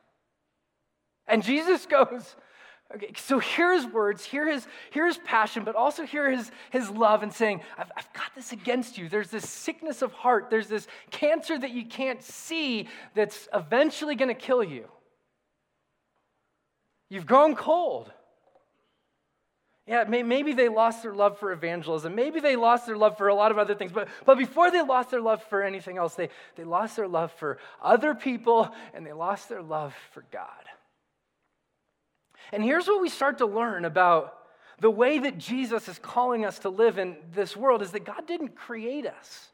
And 1.26 1.42
Jesus 1.42 1.86
goes, 1.90 2.34
Okay, 2.94 3.12
so 3.16 3.38
hear 3.38 3.72
his 3.72 3.86
words, 3.86 4.24
hear 4.24 4.48
his, 4.48 4.66
hear 4.90 5.06
his 5.06 5.18
passion, 5.18 5.62
but 5.62 5.76
also 5.76 6.04
hear 6.04 6.28
his, 6.28 6.50
his 6.70 6.90
love 6.90 7.22
and 7.22 7.32
saying, 7.32 7.60
I've, 7.78 7.90
I've 7.96 8.12
got 8.12 8.34
this 8.34 8.52
against 8.52 8.98
you. 8.98 9.08
There's 9.08 9.30
this 9.30 9.48
sickness 9.48 10.02
of 10.02 10.12
heart. 10.12 10.50
There's 10.50 10.66
this 10.66 10.88
cancer 11.10 11.56
that 11.56 11.70
you 11.70 11.86
can't 11.86 12.20
see 12.20 12.88
that's 13.14 13.48
eventually 13.54 14.16
going 14.16 14.28
to 14.28 14.34
kill 14.34 14.64
you. 14.64 14.86
You've 17.08 17.26
grown 17.26 17.54
cold. 17.54 18.10
Yeah, 19.86 20.04
maybe 20.04 20.52
they 20.52 20.68
lost 20.68 21.02
their 21.02 21.14
love 21.14 21.38
for 21.38 21.52
evangelism. 21.52 22.14
Maybe 22.14 22.38
they 22.38 22.54
lost 22.54 22.86
their 22.86 22.96
love 22.96 23.18
for 23.18 23.26
a 23.28 23.34
lot 23.34 23.50
of 23.50 23.58
other 23.58 23.74
things. 23.74 23.90
But, 23.90 24.08
but 24.24 24.38
before 24.38 24.70
they 24.70 24.82
lost 24.82 25.10
their 25.10 25.20
love 25.20 25.42
for 25.44 25.62
anything 25.62 25.96
else, 25.96 26.14
they, 26.14 26.28
they 26.54 26.64
lost 26.64 26.96
their 26.96 27.08
love 27.08 27.32
for 27.32 27.58
other 27.82 28.14
people 28.14 28.72
and 28.94 29.04
they 29.04 29.12
lost 29.12 29.48
their 29.48 29.62
love 29.62 29.94
for 30.12 30.24
God. 30.30 30.46
And 32.52 32.62
here's 32.62 32.86
what 32.86 33.00
we 33.00 33.08
start 33.08 33.38
to 33.38 33.46
learn 33.46 33.84
about 33.84 34.36
the 34.80 34.90
way 34.90 35.18
that 35.18 35.38
Jesus 35.38 35.88
is 35.88 35.98
calling 35.98 36.44
us 36.44 36.58
to 36.60 36.70
live 36.70 36.98
in 36.98 37.16
this 37.32 37.56
world 37.56 37.82
is 37.82 37.92
that 37.92 38.04
God 38.04 38.26
didn't 38.26 38.56
create 38.56 39.06
us 39.06 39.48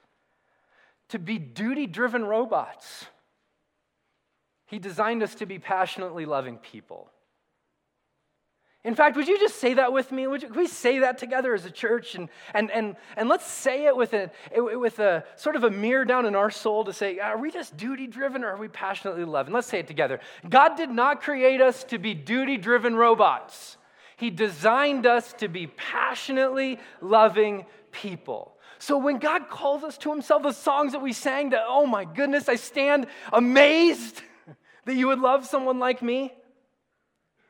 to 1.08 1.18
be 1.18 1.38
duty 1.38 1.86
driven 1.86 2.24
robots. 2.24 3.06
He 4.66 4.78
designed 4.78 5.22
us 5.22 5.34
to 5.36 5.46
be 5.46 5.58
passionately 5.58 6.26
loving 6.26 6.58
people. 6.58 7.10
In 8.86 8.94
fact, 8.94 9.16
would 9.16 9.26
you 9.26 9.36
just 9.36 9.56
say 9.56 9.74
that 9.74 9.92
with 9.92 10.12
me? 10.12 10.28
Would 10.28 10.44
you, 10.44 10.48
we 10.50 10.68
say 10.68 11.00
that 11.00 11.18
together 11.18 11.54
as 11.54 11.64
a 11.64 11.72
church? 11.72 12.14
And, 12.14 12.28
and, 12.54 12.70
and, 12.70 12.94
and 13.16 13.28
let's 13.28 13.44
say 13.44 13.86
it 13.86 13.96
with, 13.96 14.14
a, 14.14 14.30
with 14.56 15.00
a 15.00 15.24
sort 15.34 15.56
of 15.56 15.64
a 15.64 15.70
mirror 15.70 16.04
down 16.04 16.24
in 16.24 16.36
our 16.36 16.52
soul 16.52 16.84
to 16.84 16.92
say, 16.92 17.18
are 17.18 17.36
we 17.36 17.50
just 17.50 17.76
duty 17.76 18.06
driven 18.06 18.44
or 18.44 18.50
are 18.50 18.56
we 18.56 18.68
passionately 18.68 19.24
loving? 19.24 19.52
Let's 19.52 19.66
say 19.66 19.80
it 19.80 19.88
together. 19.88 20.20
God 20.48 20.76
did 20.76 20.88
not 20.88 21.20
create 21.20 21.60
us 21.60 21.82
to 21.84 21.98
be 21.98 22.14
duty 22.14 22.56
driven 22.56 22.94
robots, 22.94 23.76
He 24.16 24.30
designed 24.30 25.04
us 25.04 25.32
to 25.38 25.48
be 25.48 25.66
passionately 25.66 26.78
loving 27.00 27.66
people. 27.90 28.54
So 28.78 28.98
when 28.98 29.18
God 29.18 29.48
calls 29.48 29.82
us 29.82 29.98
to 29.98 30.12
Himself, 30.12 30.44
the 30.44 30.52
songs 30.52 30.92
that 30.92 31.02
we 31.02 31.12
sang, 31.12 31.50
that, 31.50 31.64
oh 31.66 31.86
my 31.86 32.04
goodness, 32.04 32.48
I 32.48 32.54
stand 32.54 33.08
amazed 33.32 34.22
that 34.84 34.94
you 34.94 35.08
would 35.08 35.18
love 35.18 35.44
someone 35.44 35.80
like 35.80 36.02
me. 36.02 36.32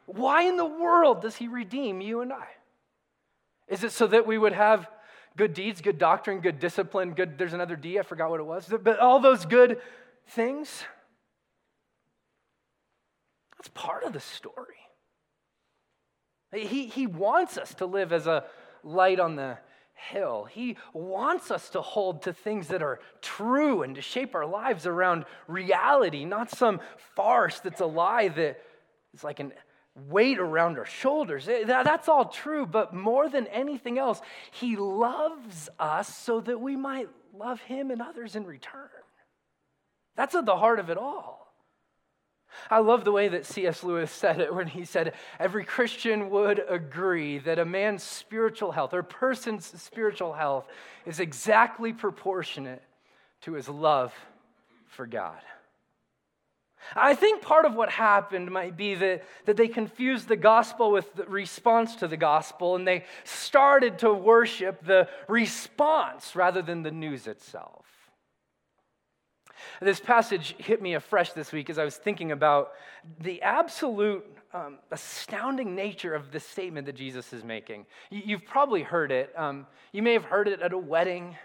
Why 0.06 0.42
in 0.42 0.56
the 0.56 0.64
world 0.64 1.20
does 1.22 1.36
he 1.36 1.48
redeem 1.48 2.00
you 2.00 2.20
and 2.20 2.32
I? 2.32 2.46
Is 3.68 3.84
it 3.84 3.92
so 3.92 4.06
that 4.06 4.26
we 4.26 4.38
would 4.38 4.52
have 4.52 4.88
good 5.36 5.52
deeds, 5.52 5.80
good 5.80 5.98
doctrine, 5.98 6.40
good 6.40 6.58
discipline, 6.58 7.12
good, 7.12 7.36
there's 7.36 7.52
another 7.52 7.76
D, 7.76 7.98
I 7.98 8.02
forgot 8.02 8.30
what 8.30 8.40
it 8.40 8.46
was, 8.46 8.72
but 8.82 8.98
all 9.00 9.20
those 9.20 9.44
good 9.44 9.80
things? 10.28 10.84
That's 13.58 13.68
part 13.68 14.04
of 14.04 14.12
the 14.12 14.20
story. 14.20 14.74
He, 16.54 16.86
he 16.86 17.06
wants 17.06 17.58
us 17.58 17.74
to 17.74 17.86
live 17.86 18.12
as 18.12 18.26
a 18.26 18.44
light 18.82 19.18
on 19.18 19.36
the 19.36 19.58
hill. 19.94 20.44
He 20.44 20.76
wants 20.92 21.50
us 21.50 21.70
to 21.70 21.80
hold 21.80 22.22
to 22.22 22.32
things 22.32 22.68
that 22.68 22.82
are 22.82 23.00
true 23.20 23.82
and 23.82 23.94
to 23.96 24.02
shape 24.02 24.34
our 24.34 24.46
lives 24.46 24.86
around 24.86 25.24
reality, 25.48 26.24
not 26.24 26.50
some 26.50 26.80
farce 27.14 27.60
that's 27.60 27.80
a 27.80 27.86
lie 27.86 28.28
that 28.28 28.60
is 29.14 29.24
like 29.24 29.40
an 29.40 29.52
weight 30.08 30.38
around 30.38 30.78
our 30.78 30.84
shoulders. 30.84 31.48
Eh, 31.48 31.64
that's 31.64 32.08
all 32.08 32.26
true, 32.26 32.66
but 32.66 32.94
more 32.94 33.28
than 33.28 33.46
anything 33.48 33.98
else, 33.98 34.20
He 34.50 34.76
loves 34.76 35.68
us 35.78 36.14
so 36.14 36.40
that 36.40 36.60
we 36.60 36.76
might 36.76 37.08
love 37.34 37.60
Him 37.62 37.90
and 37.90 38.02
others 38.02 38.36
in 38.36 38.44
return. 38.44 38.88
That's 40.16 40.34
at 40.34 40.46
the 40.46 40.56
heart 40.56 40.78
of 40.78 40.90
it 40.90 40.98
all. 40.98 41.46
I 42.70 42.78
love 42.78 43.04
the 43.04 43.12
way 43.12 43.28
that 43.28 43.46
C.S. 43.46 43.84
Lewis 43.84 44.10
said 44.10 44.40
it 44.40 44.54
when 44.54 44.66
he 44.66 44.84
said, 44.84 45.14
Every 45.38 45.64
Christian 45.64 46.30
would 46.30 46.64
agree 46.68 47.38
that 47.38 47.58
a 47.58 47.64
man's 47.64 48.02
spiritual 48.02 48.72
health 48.72 48.94
or 48.94 49.02
person's 49.02 49.66
spiritual 49.80 50.32
health 50.32 50.66
is 51.04 51.20
exactly 51.20 51.92
proportionate 51.92 52.82
to 53.42 53.52
his 53.52 53.68
love 53.68 54.14
for 54.86 55.06
God. 55.06 55.40
I 56.94 57.14
think 57.14 57.42
part 57.42 57.64
of 57.64 57.74
what 57.74 57.90
happened 57.90 58.50
might 58.50 58.76
be 58.76 58.94
that, 58.94 59.24
that 59.46 59.56
they 59.56 59.68
confused 59.68 60.28
the 60.28 60.36
gospel 60.36 60.90
with 60.92 61.14
the 61.14 61.24
response 61.24 61.96
to 61.96 62.08
the 62.08 62.16
gospel, 62.16 62.76
and 62.76 62.86
they 62.86 63.04
started 63.24 63.98
to 64.00 64.12
worship 64.12 64.84
the 64.84 65.08
response 65.28 66.36
rather 66.36 66.62
than 66.62 66.82
the 66.82 66.90
news 66.90 67.26
itself. 67.26 67.84
This 69.80 70.00
passage 70.00 70.54
hit 70.58 70.80
me 70.80 70.94
afresh 70.94 71.32
this 71.32 71.52
week 71.52 71.70
as 71.70 71.78
I 71.78 71.84
was 71.84 71.96
thinking 71.96 72.32
about 72.32 72.72
the 73.20 73.42
absolute 73.42 74.24
um, 74.52 74.78
astounding 74.90 75.74
nature 75.74 76.14
of 76.14 76.30
the 76.30 76.40
statement 76.40 76.86
that 76.86 76.94
Jesus 76.94 77.32
is 77.32 77.44
making. 77.44 77.86
You, 78.10 78.36
have 78.36 78.46
probably 78.46 78.82
heard 78.82 79.12
it. 79.12 79.32
Um, 79.36 79.66
you 79.92 80.02
may 80.02 80.12
have 80.14 80.24
heard 80.24 80.48
it 80.48 80.62
at 80.62 80.72
a 80.72 80.78
wedding. 80.78 81.36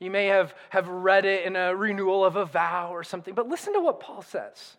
You 0.00 0.10
may 0.10 0.26
have, 0.26 0.54
have 0.70 0.88
read 0.88 1.24
it 1.24 1.44
in 1.44 1.56
a 1.56 1.74
renewal 1.74 2.24
of 2.24 2.36
a 2.36 2.44
vow 2.44 2.90
or 2.92 3.04
something. 3.04 3.34
But 3.34 3.48
listen 3.48 3.72
to 3.74 3.80
what 3.80 4.00
Paul 4.00 4.22
says 4.22 4.76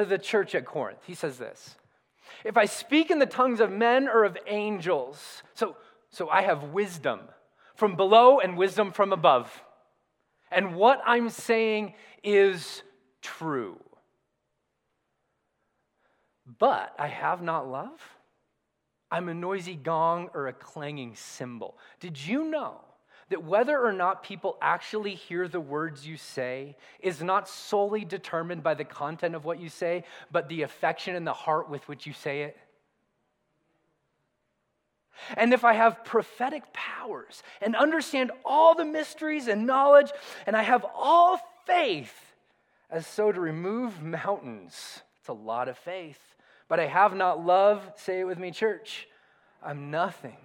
to 0.00 0.06
the 0.06 0.18
church 0.18 0.54
at 0.54 0.64
Corinth. 0.64 1.00
He 1.06 1.14
says 1.14 1.38
this 1.38 1.76
If 2.44 2.56
I 2.56 2.64
speak 2.64 3.10
in 3.10 3.18
the 3.18 3.26
tongues 3.26 3.60
of 3.60 3.70
men 3.70 4.08
or 4.08 4.24
of 4.24 4.36
angels, 4.46 5.42
so, 5.54 5.76
so 6.10 6.28
I 6.28 6.42
have 6.42 6.64
wisdom 6.64 7.20
from 7.74 7.96
below 7.96 8.40
and 8.40 8.56
wisdom 8.56 8.92
from 8.92 9.12
above. 9.12 9.62
And 10.50 10.74
what 10.74 11.00
I'm 11.06 11.30
saying 11.30 11.94
is 12.24 12.82
true. 13.22 13.78
But 16.58 16.94
I 16.98 17.06
have 17.06 17.42
not 17.42 17.68
love. 17.68 18.00
I'm 19.10 19.28
a 19.28 19.34
noisy 19.34 19.76
gong 19.76 20.30
or 20.34 20.48
a 20.48 20.52
clanging 20.52 21.14
cymbal. 21.14 21.76
Did 22.00 22.18
you 22.26 22.44
know 22.44 22.80
that 23.30 23.44
whether 23.44 23.80
or 23.80 23.92
not 23.92 24.22
people 24.22 24.58
actually 24.60 25.14
hear 25.14 25.48
the 25.48 25.60
words 25.60 26.06
you 26.06 26.16
say 26.16 26.76
is 26.98 27.22
not 27.22 27.48
solely 27.48 28.04
determined 28.04 28.62
by 28.62 28.74
the 28.74 28.84
content 28.84 29.34
of 29.34 29.44
what 29.44 29.60
you 29.60 29.68
say, 29.68 30.04
but 30.30 30.48
the 30.48 30.62
affection 30.62 31.16
and 31.16 31.26
the 31.26 31.32
heart 31.32 31.70
with 31.70 31.86
which 31.88 32.06
you 32.06 32.12
say 32.12 32.42
it? 32.42 32.56
And 35.36 35.52
if 35.52 35.64
I 35.64 35.74
have 35.74 36.04
prophetic 36.04 36.72
powers 36.72 37.42
and 37.60 37.76
understand 37.76 38.32
all 38.44 38.74
the 38.74 38.84
mysteries 38.84 39.48
and 39.48 39.66
knowledge, 39.66 40.10
and 40.46 40.56
I 40.56 40.62
have 40.62 40.84
all 40.94 41.38
faith 41.66 42.34
as 42.90 43.06
so 43.06 43.30
to 43.30 43.40
remove 43.40 44.02
mountains, 44.02 45.02
it's 45.20 45.28
a 45.28 45.32
lot 45.32 45.68
of 45.68 45.78
faith, 45.78 46.20
but 46.68 46.80
I 46.80 46.86
have 46.86 47.14
not 47.14 47.44
love, 47.44 47.92
say 47.96 48.20
it 48.20 48.24
with 48.24 48.38
me, 48.38 48.50
church, 48.50 49.06
I'm 49.62 49.90
nothing. 49.90 50.36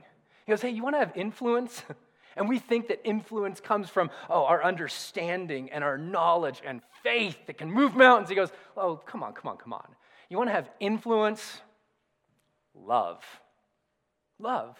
He 0.45 0.52
goes, 0.52 0.62
Hey, 0.62 0.69
you 0.69 0.84
want 0.84 0.95
to 0.95 1.00
have 1.00 1.13
influence? 1.15 1.82
And 2.36 2.50
we 2.50 2.60
think 2.60 2.89
that 2.89 3.08
influence 3.08 3.60
comes 3.60 3.89
from, 3.89 4.10
oh, 4.30 4.45
our 4.45 4.63
understanding 4.63 5.71
and 5.71 5.84
our 5.84 5.98
knowledge 5.98 6.62
and 6.65 6.82
faith 7.02 7.38
that 7.48 7.58
can 7.58 7.71
move 7.71 7.95
mountains. 7.95 8.30
He 8.30 8.36
goes, 8.36 8.52
oh, 8.76 8.98
come 8.98 9.24
on, 9.24 9.34
come 9.34 9.50
on, 9.50 9.58
come 9.58 9.74
on. 9.74 9.88
You 10.30 10.38
want 10.38 10.50
to 10.50 10.54
have 10.54 10.69
influence? 10.80 11.62
Love. 12.74 13.24
Love. 14.38 14.78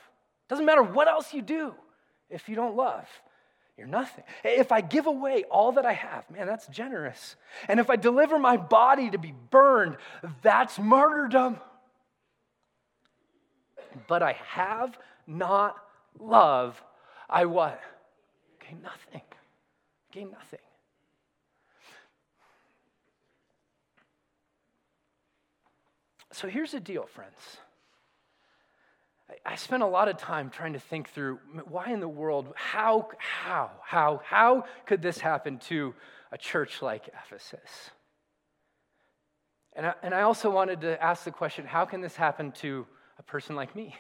Doesn't 0.50 0.66
matter 0.66 0.84
what 0.84 1.08
else 1.08 1.34
you 1.34 1.42
do 1.42 1.74
if 2.30 2.50
you 2.50 2.56
don't 2.56 2.76
love. 2.76 3.08
You're 3.78 3.88
nothing. 3.88 4.24
If 4.44 4.72
I 4.72 4.82
give 4.82 5.06
away 5.06 5.44
all 5.52 5.74
that 5.74 5.86
I 5.86 5.94
have, 5.94 6.30
man, 6.32 6.48
that's 6.48 6.68
generous. 6.68 7.36
And 7.68 7.80
if 7.80 7.90
I 7.90 7.98
deliver 7.98 8.40
my 8.40 8.58
body 8.58 9.10
to 9.10 9.18
be 9.18 9.34
burned, 9.50 9.98
that's 10.42 10.80
martyrdom. 10.80 11.58
But 14.08 14.24
I 14.24 14.34
have 14.48 14.98
not 15.28 15.76
love 16.20 16.82
I 17.30 17.46
what? 17.46 17.82
Gain 18.68 18.82
nothing. 18.82 19.22
Gain 20.12 20.32
nothing. 20.32 20.60
So 26.32 26.48
here's 26.50 26.72
the 26.72 26.80
deal, 26.80 27.06
friends. 27.06 27.38
I 29.46 29.56
spent 29.56 29.82
a 29.82 29.88
lot 29.88 30.08
of 30.08 30.18
time 30.18 30.50
trying 30.50 30.74
to 30.74 30.80
think 30.80 31.10
through 31.10 31.40
why 31.68 31.92
in 31.92 32.00
the 32.00 32.08
world, 32.08 32.54
how, 32.56 33.08
how, 33.18 33.72
how, 33.84 34.22
how 34.24 34.66
could 34.86 35.02
this 35.02 35.18
happen 35.18 35.58
to 35.70 35.96
a 36.32 36.38
church 36.38 36.82
like 36.82 37.08
Ephesus? 37.08 37.90
And 39.74 39.88
I, 39.88 39.94
and 40.04 40.14
I 40.14 40.22
also 40.22 40.52
wanted 40.52 40.82
to 40.82 41.02
ask 41.02 41.24
the 41.24 41.32
question 41.32 41.66
how 41.66 41.86
can 41.86 42.02
this 42.02 42.16
happen 42.16 42.52
to 42.54 42.86
a 43.18 43.24
person 43.24 43.56
like 43.56 43.76
me? 43.76 43.96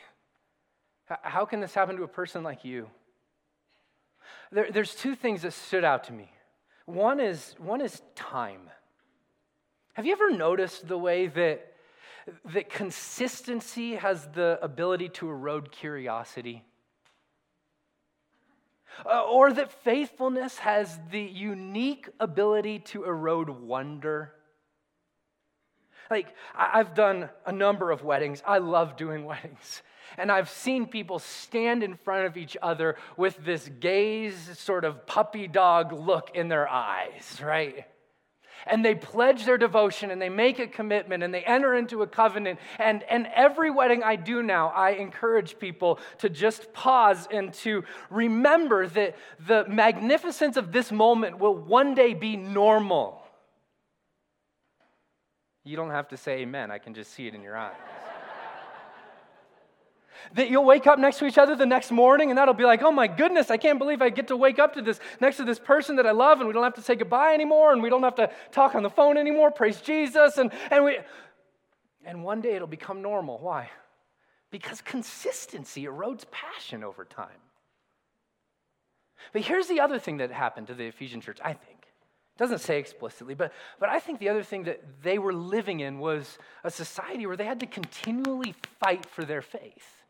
How 1.06 1.46
can 1.46 1.60
this 1.60 1.74
happen 1.74 1.98
to 1.98 2.04
a 2.04 2.08
person 2.08 2.44
like 2.44 2.66
you? 2.66 2.90
There, 4.52 4.72
there's 4.72 4.96
two 4.96 5.16
things 5.16 5.42
that 5.44 5.54
stood 5.54 5.84
out 5.84 6.06
to 6.06 6.14
me. 6.14 6.32
One 6.86 7.20
is, 7.20 7.56
one 7.58 7.82
is 7.82 8.02
time. 8.16 8.70
Have 9.94 10.06
you 10.06 10.12
ever 10.12 10.32
noticed 10.32 10.88
the 10.88 10.98
way 10.98 11.28
that, 11.28 11.74
that 12.54 12.70
consistency 12.70 13.96
has 13.96 14.28
the 14.34 14.60
ability 14.62 15.10
to 15.10 15.30
erode 15.30 15.72
curiosity? 15.72 16.64
Uh, 19.06 19.24
or 19.24 19.52
that 19.52 19.72
faithfulness 19.84 20.60
has 20.60 21.00
the 21.12 21.22
unique 21.22 22.10
ability 22.20 22.80
to 22.80 23.04
erode 23.04 23.50
wonder? 23.50 24.32
Like, 26.10 26.28
I've 26.56 26.94
done 26.94 27.30
a 27.46 27.52
number 27.52 27.91
of 27.91 28.04
weddings. 28.04 28.41
I 28.46 28.60
love 28.60 28.98
doing 28.98 29.26
weddings. 29.26 29.82
And 30.18 30.32
I've 30.32 30.50
seen 30.50 30.86
people 30.88 31.20
stand 31.20 31.84
in 31.84 31.96
front 31.98 32.26
of 32.26 32.38
each 32.38 32.56
other 32.62 32.96
with 33.18 33.38
this 33.44 33.70
gaze, 33.80 34.58
sort 34.58 34.86
of 34.86 35.06
puppy 35.06 35.48
dog 35.48 35.91
look 35.91 36.32
in 36.36 36.48
their 36.48 36.68
eyes, 36.70 37.41
right? 37.44 37.86
and 38.65 38.84
they 38.84 38.96
pledge 38.96 39.46
their 39.46 39.58
devotion 39.58 40.12
and 40.12 40.22
they 40.22 40.30
make 40.30 40.60
a 40.60 40.68
commitment 40.68 41.24
and 41.24 41.34
they 41.34 41.44
enter 41.44 41.76
into 41.76 42.02
a 42.02 42.08
covenant. 42.08 42.60
And, 42.80 43.04
and 43.04 43.28
every 43.34 43.70
wedding 43.70 44.04
I 44.04 44.15
do 44.15 44.41
now, 44.41 44.70
I 44.70 44.91
encourage 44.91 45.60
people 45.60 46.00
to 46.20 46.30
just 46.30 46.74
pause 46.74 47.28
and 47.32 47.54
to 47.56 47.84
remember 48.10 48.88
that 48.88 49.15
the 49.46 49.65
magnificence 49.68 50.58
of 50.58 50.72
this 50.72 50.91
moment 50.91 51.39
will 51.39 51.56
one 51.56 51.94
day 51.94 52.13
be 52.13 52.36
normal. 52.36 53.22
You 55.65 55.75
don't 55.75 55.89
have 55.89 56.08
to 56.10 56.17
say 56.17 56.39
amen, 56.39 56.71
I 56.71 56.78
can 56.78 56.93
just 56.93 57.12
see 57.13 57.28
it 57.28 57.36
in 57.36 57.41
your 57.41 57.58
eyes. 57.58 57.75
That 60.34 60.49
you'll 60.49 60.65
wake 60.65 60.88
up 60.88 60.97
next 60.97 61.19
to 61.19 61.28
each 61.28 61.38
other 61.38 61.56
the 61.56 61.67
next 61.67 61.91
morning 61.91 62.32
and 62.32 62.38
that'll 62.38 62.56
be 62.56 62.63
like, 62.63 62.82
oh 62.82 62.91
my 62.91 63.06
goodness, 63.06 63.51
I 63.51 63.58
can't 63.58 63.78
believe 63.78 64.01
I 64.01 64.10
get 64.10 64.30
to 64.30 64.38
wake 64.38 64.58
up 64.58 64.73
to 64.73 64.82
this 64.82 64.99
next 65.19 65.38
to 65.38 65.43
this 65.43 65.60
person 65.60 65.97
that 65.97 66.08
I 66.08 66.12
love 66.12 66.39
and 66.39 66.47
we 66.47 66.54
don't 66.54 66.63
have 66.63 66.73
to 66.75 66.82
say 66.82 66.95
goodbye 66.95 67.36
anymore 67.36 67.73
and 67.73 67.84
we 67.84 67.89
don't 67.89 68.01
have 68.01 68.15
to 68.15 68.32
talk 68.51 68.73
on 68.73 68.82
the 68.82 68.89
phone 68.89 69.17
anymore. 69.17 69.51
Praise 69.51 69.82
Jesus. 69.82 70.39
And, 70.39 70.51
and 70.71 70.84
we 70.84 70.97
and 72.06 72.23
one 72.23 72.41
day 72.41 72.56
it'll 72.56 72.65
become 72.65 73.04
normal. 73.04 73.38
Why? 73.38 73.69
because 74.56 74.80
consistency 74.80 75.84
erodes 75.84 76.23
passion 76.32 76.82
over 76.82 77.04
time. 77.04 77.41
But 79.34 79.41
here's 79.41 79.67
the 79.67 79.82
other 79.82 79.99
thing 79.99 80.17
that 80.17 80.32
happened 80.32 80.67
to 80.67 80.73
the 80.73 80.86
Ephesian 80.86 81.19
church, 81.19 81.39
I 81.43 81.51
think. 81.51 81.75
Doesn't 82.38 82.60
say 82.60 82.80
explicitly, 82.80 83.34
but, 83.34 83.54
but 83.80 83.88
I 83.88 84.00
think 84.00 84.19
the 84.19 84.30
other 84.30 84.43
thing 84.43 84.63
that 84.63 84.82
they 85.02 85.17
were 85.17 85.34
living 85.34 85.80
in 85.80 86.00
was 86.00 86.38
a 86.65 86.71
society 86.71 87.26
where 87.26 87.38
they 87.38 87.45
had 87.45 87.62
to 87.62 87.65
continually 87.65 88.54
fight 88.80 89.06
for 89.06 89.24
their 89.24 89.41
faith. 89.41 90.04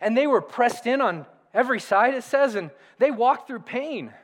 And 0.00 0.16
they 0.16 0.26
were 0.26 0.40
pressed 0.40 0.86
in 0.86 1.02
on 1.02 1.26
every 1.52 1.80
side, 1.80 2.14
it 2.14 2.24
says, 2.24 2.54
and 2.54 2.70
they 2.98 3.10
walked 3.10 3.48
through 3.48 3.60
pain. 3.60 4.14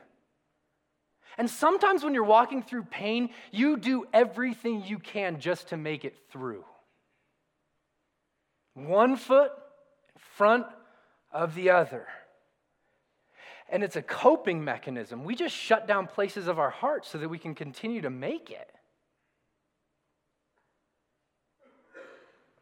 And 1.37 1.49
sometimes 1.49 2.03
when 2.03 2.13
you're 2.13 2.23
walking 2.23 2.63
through 2.63 2.83
pain, 2.83 3.29
you 3.51 3.77
do 3.77 4.05
everything 4.13 4.83
you 4.85 4.97
can 4.97 5.39
just 5.39 5.69
to 5.69 5.77
make 5.77 6.05
it 6.05 6.15
through. 6.31 6.63
One 8.73 9.17
foot 9.17 9.51
in 10.15 10.21
front 10.35 10.65
of 11.31 11.53
the 11.53 11.69
other. 11.69 12.07
And 13.69 13.83
it's 13.83 13.95
a 13.95 14.01
coping 14.01 14.63
mechanism. 14.63 15.23
We 15.23 15.35
just 15.35 15.55
shut 15.55 15.87
down 15.87 16.07
places 16.07 16.47
of 16.47 16.59
our 16.59 16.69
heart 16.69 17.05
so 17.05 17.17
that 17.17 17.29
we 17.29 17.39
can 17.39 17.55
continue 17.55 18.01
to 18.01 18.09
make 18.09 18.51
it. 18.51 18.69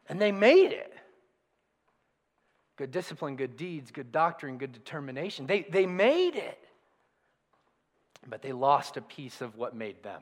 And 0.07 0.21
they 0.21 0.31
made 0.31 0.71
it. 0.71 0.93
Good 2.77 2.91
discipline, 2.91 3.35
good 3.35 3.55
deeds, 3.55 3.91
good 3.91 4.11
doctrine, 4.11 4.57
good 4.57 4.71
determination. 4.71 5.45
They, 5.45 5.61
they 5.69 5.85
made 5.85 6.35
it. 6.35 6.59
But 8.27 8.41
they 8.41 8.51
lost 8.51 8.97
a 8.97 9.01
piece 9.01 9.41
of 9.41 9.57
what 9.57 9.75
made 9.75 10.01
them. 10.03 10.21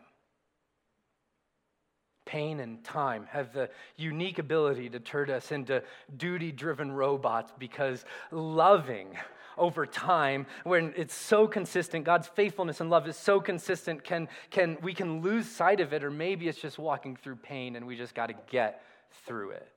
Pain 2.26 2.60
and 2.60 2.84
time 2.84 3.28
have 3.30 3.54
the 3.54 3.70
unique 3.98 4.40
ability 4.40 4.90
to 4.90 5.00
turn 5.00 5.30
us 5.30 5.52
into 5.52 5.84
duty 6.16 6.52
driven 6.52 6.92
robots 6.92 7.52
because 7.58 8.06
loving 8.32 9.18
over 9.62 9.86
time, 9.86 10.48
when 10.64 10.92
it's 10.98 11.14
so 11.14 11.48
consistent, 11.48 12.04
God's 12.04 12.28
faithfulness 12.28 12.82
and 12.82 12.90
love 12.90 13.08
is 13.08 13.16
so 13.16 13.40
consistent, 13.40 14.04
can, 14.04 14.28
can, 14.50 14.78
we 14.82 14.94
can 14.94 15.22
lose 15.22 15.48
sight 15.48 15.80
of 15.80 15.94
it, 15.94 16.04
or 16.04 16.10
maybe 16.10 16.48
it's 16.48 16.60
just 16.60 16.80
walking 16.80 17.16
through 17.16 17.36
pain 17.38 17.76
and 17.76 17.86
we 17.86 17.96
just 17.96 18.16
got 18.16 18.28
to 18.28 18.36
get 18.50 18.84
through 19.26 19.52
it. 19.52 19.72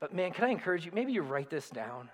But 0.00 0.14
man, 0.14 0.32
can 0.32 0.44
I 0.44 0.48
encourage 0.48 0.86
you? 0.86 0.92
Maybe 0.94 1.12
you 1.12 1.22
write 1.22 1.50
this 1.50 1.68
down 1.68 2.08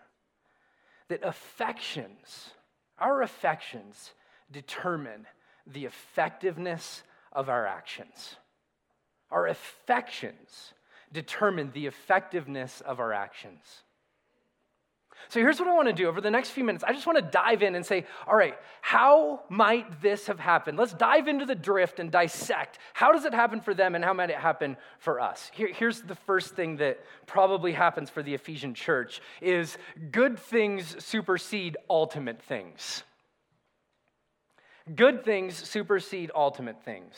that 1.08 1.22
affections, 1.22 2.50
our 2.98 3.22
affections, 3.22 4.12
determine 4.50 5.26
the 5.66 5.84
effectiveness 5.84 7.04
of 7.32 7.48
our 7.48 7.66
actions. 7.66 8.36
Our 9.30 9.46
affections 9.46 10.74
determine 11.12 11.70
the 11.72 11.86
effectiveness 11.86 12.80
of 12.80 12.98
our 12.98 13.12
actions. 13.12 13.62
So 15.28 15.40
here's 15.40 15.58
what 15.58 15.68
I 15.68 15.74
want 15.74 15.88
to 15.88 15.94
do 15.94 16.08
over 16.08 16.20
the 16.20 16.30
next 16.30 16.50
few 16.50 16.64
minutes. 16.64 16.84
I 16.84 16.92
just 16.92 17.06
want 17.06 17.16
to 17.16 17.22
dive 17.22 17.62
in 17.62 17.74
and 17.74 17.84
say, 17.84 18.06
all 18.26 18.36
right, 18.36 18.56
how 18.80 19.42
might 19.48 20.02
this 20.02 20.26
have 20.26 20.38
happened? 20.38 20.78
Let's 20.78 20.92
dive 20.92 21.28
into 21.28 21.46
the 21.46 21.54
drift 21.54 22.00
and 22.00 22.10
dissect. 22.10 22.78
How 22.92 23.12
does 23.12 23.24
it 23.24 23.32
happen 23.32 23.60
for 23.60 23.74
them 23.74 23.94
and 23.94 24.04
how 24.04 24.12
might 24.12 24.30
it 24.30 24.36
happen 24.36 24.76
for 24.98 25.20
us? 25.20 25.50
Here, 25.54 25.70
here's 25.72 26.02
the 26.02 26.14
first 26.14 26.54
thing 26.54 26.76
that 26.76 27.00
probably 27.26 27.72
happens 27.72 28.10
for 28.10 28.22
the 28.22 28.34
Ephesian 28.34 28.74
church 28.74 29.20
is 29.40 29.78
good 30.10 30.38
things 30.38 31.02
supersede 31.02 31.76
ultimate 31.88 32.42
things. 32.42 33.02
Good 34.94 35.24
things 35.24 35.56
supersede 35.56 36.30
ultimate 36.34 36.82
things. 36.82 37.14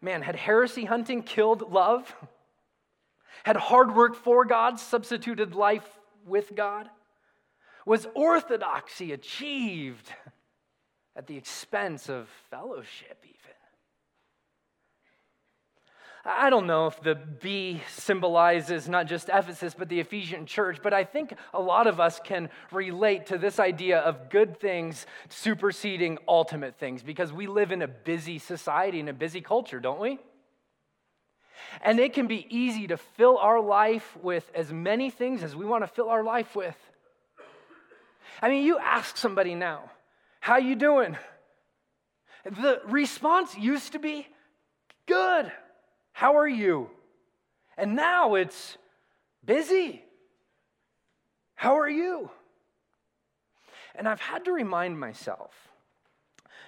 Man, 0.00 0.22
had 0.22 0.36
heresy 0.36 0.84
hunting 0.84 1.22
killed 1.22 1.72
love? 1.72 2.14
Had 3.44 3.56
hard 3.56 3.94
work 3.94 4.16
for 4.16 4.44
God 4.44 4.80
substituted 4.80 5.54
life 5.54 5.95
with 6.26 6.54
God? 6.54 6.88
Was 7.84 8.06
orthodoxy 8.14 9.12
achieved 9.12 10.12
at 11.14 11.26
the 11.26 11.36
expense 11.36 12.08
of 12.08 12.28
fellowship, 12.50 13.24
even? 13.24 13.36
I 16.28 16.50
don't 16.50 16.66
know 16.66 16.88
if 16.88 17.00
the 17.00 17.14
bee 17.14 17.80
symbolizes 17.88 18.88
not 18.88 19.06
just 19.06 19.28
Ephesus, 19.28 19.74
but 19.74 19.88
the 19.88 20.00
Ephesian 20.00 20.44
church, 20.44 20.80
but 20.82 20.92
I 20.92 21.04
think 21.04 21.34
a 21.54 21.60
lot 21.60 21.86
of 21.86 22.00
us 22.00 22.20
can 22.22 22.50
relate 22.72 23.26
to 23.26 23.38
this 23.38 23.60
idea 23.60 24.00
of 24.00 24.28
good 24.28 24.58
things 24.58 25.06
superseding 25.28 26.18
ultimate 26.26 26.76
things 26.76 27.04
because 27.04 27.32
we 27.32 27.46
live 27.46 27.70
in 27.70 27.82
a 27.82 27.88
busy 27.88 28.40
society 28.40 28.98
and 28.98 29.08
a 29.08 29.12
busy 29.12 29.40
culture, 29.40 29.78
don't 29.78 30.00
we? 30.00 30.18
And 31.82 31.98
it 32.00 32.12
can 32.12 32.26
be 32.26 32.46
easy 32.48 32.86
to 32.88 32.96
fill 32.96 33.38
our 33.38 33.60
life 33.60 34.16
with 34.22 34.50
as 34.54 34.72
many 34.72 35.10
things 35.10 35.42
as 35.42 35.54
we 35.54 35.64
want 35.64 35.82
to 35.82 35.88
fill 35.88 36.08
our 36.08 36.22
life 36.22 36.54
with. 36.54 36.76
I 38.42 38.48
mean, 38.48 38.64
you 38.64 38.78
ask 38.78 39.16
somebody 39.16 39.54
now, 39.54 39.90
how 40.40 40.58
you 40.58 40.74
doing? 40.76 41.16
The 42.44 42.80
response 42.86 43.56
used 43.56 43.92
to 43.92 43.98
be, 43.98 44.26
good. 45.06 45.50
How 46.12 46.36
are 46.36 46.48
you? 46.48 46.90
And 47.76 47.96
now 47.96 48.34
it's 48.34 48.78
busy. 49.44 50.02
How 51.54 51.78
are 51.78 51.88
you? 51.88 52.30
And 53.94 54.08
I've 54.08 54.20
had 54.20 54.44
to 54.44 54.52
remind 54.52 55.00
myself 55.00 55.52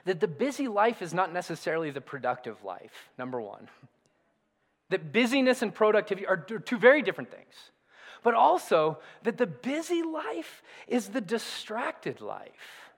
that 0.04 0.20
the 0.20 0.28
busy 0.28 0.68
life 0.68 1.02
is 1.02 1.12
not 1.12 1.32
necessarily 1.32 1.90
the 1.90 2.00
productive 2.00 2.64
life, 2.64 3.10
number 3.18 3.40
one. 3.40 3.68
That 4.90 5.12
busyness 5.12 5.62
and 5.62 5.74
productivity 5.74 6.26
are 6.26 6.36
two 6.36 6.78
very 6.78 7.02
different 7.02 7.30
things. 7.30 7.54
But 8.22 8.34
also 8.34 8.98
that 9.22 9.36
the 9.36 9.46
busy 9.46 10.02
life 10.02 10.62
is 10.86 11.08
the 11.08 11.20
distracted 11.20 12.20
life. 12.20 12.92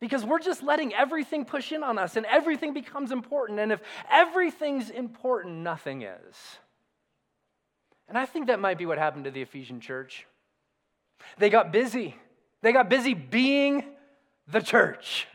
Because 0.00 0.24
we're 0.24 0.40
just 0.40 0.62
letting 0.62 0.92
everything 0.92 1.44
push 1.44 1.72
in 1.72 1.82
on 1.82 1.98
us 1.98 2.16
and 2.16 2.26
everything 2.26 2.74
becomes 2.74 3.12
important. 3.12 3.60
And 3.60 3.72
if 3.72 3.80
everything's 4.10 4.90
important, 4.90 5.56
nothing 5.58 6.02
is. 6.02 6.36
And 8.08 8.18
I 8.18 8.26
think 8.26 8.48
that 8.48 8.60
might 8.60 8.78
be 8.78 8.86
what 8.86 8.98
happened 8.98 9.24
to 9.24 9.30
the 9.30 9.42
Ephesian 9.42 9.80
church. 9.80 10.26
They 11.38 11.48
got 11.48 11.72
busy. 11.72 12.16
They 12.60 12.72
got 12.72 12.90
busy 12.90 13.14
being 13.14 13.84
the 14.46 14.60
church. 14.60 15.26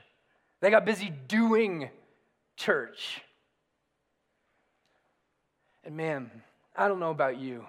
They 0.61 0.69
got 0.69 0.85
busy 0.85 1.11
doing 1.27 1.89
church. 2.57 3.21
And 5.89 5.97
man, 5.97 6.30
I 6.75 6.88
don't 6.88 6.99
know 6.99 7.10
about 7.10 7.39
you, 7.39 7.65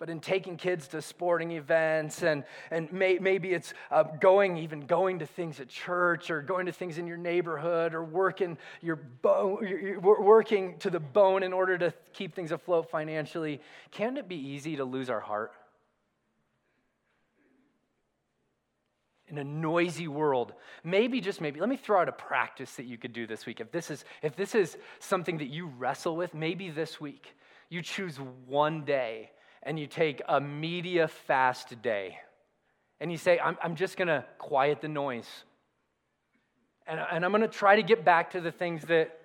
but 0.00 0.10
in 0.10 0.18
taking 0.18 0.56
kids 0.56 0.88
to 0.88 1.00
sporting 1.00 1.52
events 1.52 2.24
and, 2.24 2.42
and 2.72 2.92
may, 2.92 3.20
maybe 3.20 3.52
it's 3.52 3.74
uh, 3.92 4.02
going, 4.02 4.56
even 4.56 4.86
going 4.86 5.20
to 5.20 5.26
things 5.26 5.60
at 5.60 5.68
church 5.68 6.32
or 6.32 6.42
going 6.42 6.66
to 6.66 6.72
things 6.72 6.98
in 6.98 7.06
your 7.06 7.16
neighborhood 7.16 7.94
or 7.94 8.02
working, 8.02 8.58
your 8.82 8.96
bo- 8.96 9.60
you're 9.62 10.00
working 10.00 10.76
to 10.78 10.90
the 10.90 10.98
bone 10.98 11.44
in 11.44 11.52
order 11.52 11.78
to 11.78 11.94
keep 12.12 12.34
things 12.34 12.50
afloat 12.50 12.90
financially, 12.90 13.60
can 13.92 14.16
it 14.16 14.26
be 14.26 14.34
easy 14.34 14.74
to 14.74 14.84
lose 14.84 15.08
our 15.08 15.20
heart? 15.20 15.52
in 19.28 19.38
a 19.38 19.44
noisy 19.44 20.06
world 20.06 20.52
maybe 20.84 21.20
just 21.20 21.40
maybe 21.40 21.58
let 21.58 21.68
me 21.68 21.76
throw 21.76 22.00
out 22.00 22.08
a 22.08 22.12
practice 22.12 22.74
that 22.74 22.84
you 22.84 22.98
could 22.98 23.12
do 23.12 23.26
this 23.26 23.46
week 23.46 23.58
if 23.58 23.72
this 23.72 23.90
is 23.90 24.04
if 24.22 24.36
this 24.36 24.54
is 24.54 24.76
something 24.98 25.38
that 25.38 25.48
you 25.48 25.66
wrestle 25.78 26.14
with 26.14 26.34
maybe 26.34 26.68
this 26.70 27.00
week 27.00 27.34
you 27.74 27.82
choose 27.82 28.18
one 28.46 28.84
day 28.84 29.30
and 29.64 29.78
you 29.78 29.86
take 29.86 30.22
a 30.28 30.40
media 30.40 31.08
fast 31.08 31.82
day 31.82 32.16
and 33.00 33.10
you 33.10 33.18
say 33.18 33.38
i'm, 33.40 33.58
I'm 33.62 33.74
just 33.74 33.96
going 33.96 34.08
to 34.08 34.24
quiet 34.38 34.80
the 34.80 34.88
noise 34.88 35.28
and, 36.86 37.00
and 37.10 37.24
i'm 37.24 37.32
going 37.32 37.42
to 37.42 37.48
try 37.48 37.76
to 37.76 37.82
get 37.82 38.04
back 38.04 38.30
to 38.30 38.40
the 38.40 38.52
things 38.52 38.82
that 38.84 39.18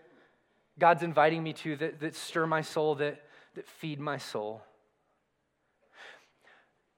god's 0.80 1.04
inviting 1.04 1.44
me 1.44 1.54
to 1.54 1.76
that, 1.76 2.00
that 2.00 2.16
stir 2.16 2.48
my 2.48 2.62
soul 2.62 2.96
that, 2.96 3.22
that 3.54 3.68
feed 3.68 4.00
my 4.00 4.18
soul 4.18 4.64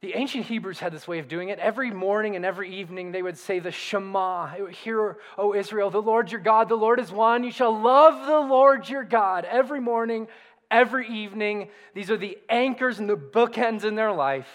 the 0.01 0.15
ancient 0.15 0.45
Hebrews 0.45 0.79
had 0.79 0.91
this 0.91 1.07
way 1.07 1.19
of 1.19 1.27
doing 1.27 1.49
it. 1.49 1.59
Every 1.59 1.91
morning 1.91 2.35
and 2.35 2.43
every 2.43 2.75
evening, 2.75 3.11
they 3.11 3.21
would 3.21 3.37
say 3.37 3.59
the 3.59 3.69
Shema. 3.69 4.47
Hear, 4.69 5.17
O 5.37 5.53
Israel, 5.53 5.91
the 5.91 6.01
Lord 6.01 6.31
your 6.31 6.41
God, 6.41 6.69
the 6.69 6.75
Lord 6.75 6.99
is 6.99 7.11
one. 7.11 7.43
You 7.43 7.51
shall 7.51 7.79
love 7.79 8.25
the 8.25 8.39
Lord 8.39 8.89
your 8.89 9.03
God 9.03 9.45
every 9.45 9.79
morning, 9.79 10.27
every 10.71 11.07
evening. 11.07 11.69
These 11.93 12.09
are 12.09 12.17
the 12.17 12.37
anchors 12.49 12.97
and 12.97 13.09
the 13.09 13.17
bookends 13.17 13.83
in 13.83 13.95
their 13.95 14.11
life. 14.11 14.49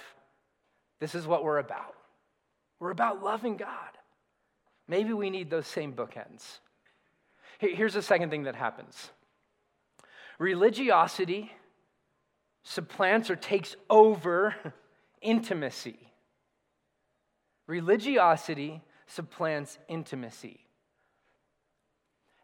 This 0.98 1.14
is 1.14 1.26
what 1.26 1.44
we're 1.44 1.58
about. 1.58 1.94
We're 2.80 2.90
about 2.90 3.22
loving 3.22 3.56
God. 3.56 3.68
Maybe 4.88 5.12
we 5.12 5.30
need 5.30 5.50
those 5.50 5.66
same 5.66 5.92
bookends. 5.92 6.58
Here's 7.58 7.94
the 7.94 8.02
second 8.02 8.30
thing 8.30 8.44
that 8.44 8.54
happens 8.54 9.10
religiosity 10.38 11.52
supplants 12.62 13.30
or 13.30 13.36
takes 13.36 13.76
over 13.88 14.54
intimacy. 15.22 15.98
Religiosity 17.66 18.82
supplants 19.06 19.78
intimacy. 19.88 20.65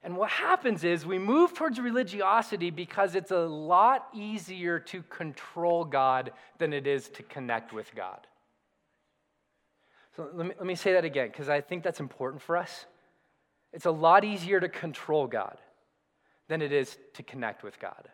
And 0.04 0.16
what 0.16 0.30
happens 0.30 0.82
is 0.82 1.06
we 1.06 1.18
move 1.18 1.54
towards 1.54 1.78
religiosity 1.78 2.70
because 2.70 3.14
it's 3.14 3.30
a 3.30 3.38
lot 3.38 4.08
easier 4.12 4.80
to 4.80 5.02
control 5.04 5.84
God 5.84 6.32
than 6.58 6.72
it 6.72 6.86
is 6.86 7.08
to 7.10 7.22
connect 7.22 7.72
with 7.72 7.94
God. 7.94 8.26
So 10.16 10.28
let 10.34 10.46
me, 10.46 10.54
let 10.58 10.66
me 10.66 10.74
say 10.74 10.92
that 10.94 11.04
again 11.04 11.28
because 11.28 11.48
I 11.48 11.60
think 11.60 11.84
that's 11.84 12.00
important 12.00 12.42
for 12.42 12.56
us. 12.56 12.86
It's 13.72 13.86
a 13.86 13.90
lot 13.90 14.24
easier 14.24 14.60
to 14.60 14.68
control 14.68 15.26
God 15.26 15.56
than 16.48 16.60
it 16.60 16.72
is 16.72 16.98
to 17.14 17.22
connect 17.22 17.62
with 17.62 17.78
God. 17.78 18.08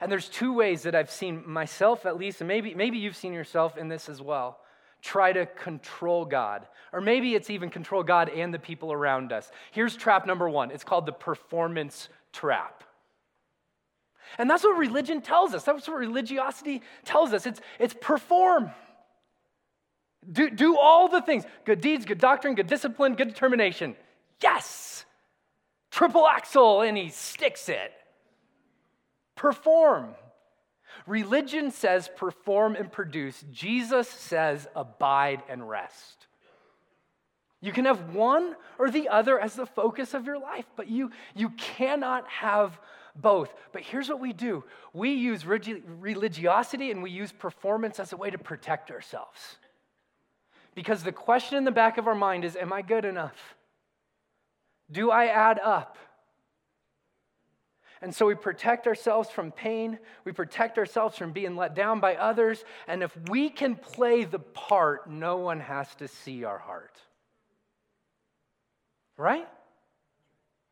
And 0.00 0.10
there's 0.10 0.28
two 0.28 0.52
ways 0.52 0.82
that 0.82 0.94
I've 0.94 1.10
seen 1.10 1.48
myself, 1.48 2.04
at 2.04 2.16
least, 2.16 2.40
and 2.40 2.48
maybe, 2.48 2.74
maybe 2.74 2.98
you've 2.98 3.16
seen 3.16 3.32
yourself 3.32 3.78
in 3.78 3.88
this 3.88 4.08
as 4.08 4.20
well, 4.20 4.58
try 5.06 5.32
to 5.32 5.46
control 5.46 6.24
God. 6.24 6.66
Or 6.92 7.00
maybe 7.00 7.34
it's 7.34 7.48
even 7.50 7.70
control 7.70 8.02
God 8.02 8.28
and 8.28 8.52
the 8.52 8.58
people 8.58 8.92
around 8.92 9.32
us. 9.32 9.50
Here's 9.70 9.96
trap 9.96 10.26
number 10.26 10.48
one 10.48 10.70
it's 10.70 10.84
called 10.84 11.06
the 11.06 11.12
performance 11.12 12.08
trap. 12.32 12.82
And 14.38 14.50
that's 14.50 14.64
what 14.64 14.76
religion 14.76 15.22
tells 15.22 15.54
us. 15.54 15.62
That's 15.62 15.86
what 15.86 15.98
religiosity 15.98 16.82
tells 17.04 17.32
us. 17.32 17.46
It's, 17.46 17.60
it's 17.78 17.94
perform. 18.00 18.70
Do, 20.30 20.50
do 20.50 20.76
all 20.76 21.08
the 21.08 21.22
things 21.22 21.44
good 21.64 21.80
deeds, 21.80 22.04
good 22.04 22.18
doctrine, 22.18 22.56
good 22.56 22.66
discipline, 22.66 23.14
good 23.14 23.28
determination. 23.28 23.94
Yes! 24.42 25.04
Triple 25.92 26.26
axel, 26.26 26.82
and 26.82 26.98
he 26.98 27.08
sticks 27.08 27.68
it. 27.68 27.92
Perform. 29.36 30.14
Religion 31.06 31.70
says 31.70 32.10
perform 32.16 32.74
and 32.74 32.90
produce. 32.90 33.44
Jesus 33.52 34.08
says 34.08 34.66
abide 34.74 35.42
and 35.48 35.68
rest. 35.68 36.26
You 37.60 37.72
can 37.72 37.84
have 37.84 38.14
one 38.14 38.54
or 38.78 38.90
the 38.90 39.08
other 39.08 39.40
as 39.40 39.54
the 39.54 39.66
focus 39.66 40.14
of 40.14 40.26
your 40.26 40.38
life, 40.38 40.66
but 40.76 40.88
you, 40.88 41.10
you 41.34 41.50
cannot 41.50 42.28
have 42.28 42.78
both. 43.14 43.52
But 43.72 43.82
here's 43.82 44.08
what 44.08 44.20
we 44.20 44.32
do 44.32 44.64
we 44.92 45.12
use 45.12 45.46
religiosity 45.46 46.90
and 46.90 47.02
we 47.02 47.10
use 47.10 47.32
performance 47.32 47.98
as 47.98 48.12
a 48.12 48.16
way 48.16 48.30
to 48.30 48.38
protect 48.38 48.90
ourselves. 48.90 49.56
Because 50.74 51.02
the 51.02 51.12
question 51.12 51.56
in 51.56 51.64
the 51.64 51.70
back 51.70 51.96
of 51.98 52.06
our 52.06 52.14
mind 52.14 52.44
is 52.44 52.56
Am 52.56 52.72
I 52.72 52.82
good 52.82 53.04
enough? 53.04 53.56
Do 54.90 55.10
I 55.10 55.26
add 55.26 55.58
up? 55.58 55.96
And 58.02 58.14
so 58.14 58.26
we 58.26 58.34
protect 58.34 58.86
ourselves 58.86 59.30
from 59.30 59.50
pain. 59.50 59.98
We 60.24 60.32
protect 60.32 60.78
ourselves 60.78 61.16
from 61.16 61.32
being 61.32 61.56
let 61.56 61.74
down 61.74 62.00
by 62.00 62.16
others. 62.16 62.64
And 62.86 63.02
if 63.02 63.16
we 63.28 63.48
can 63.48 63.74
play 63.74 64.24
the 64.24 64.38
part, 64.38 65.10
no 65.10 65.38
one 65.38 65.60
has 65.60 65.94
to 65.96 66.08
see 66.08 66.44
our 66.44 66.58
heart. 66.58 66.98
Right? 69.16 69.48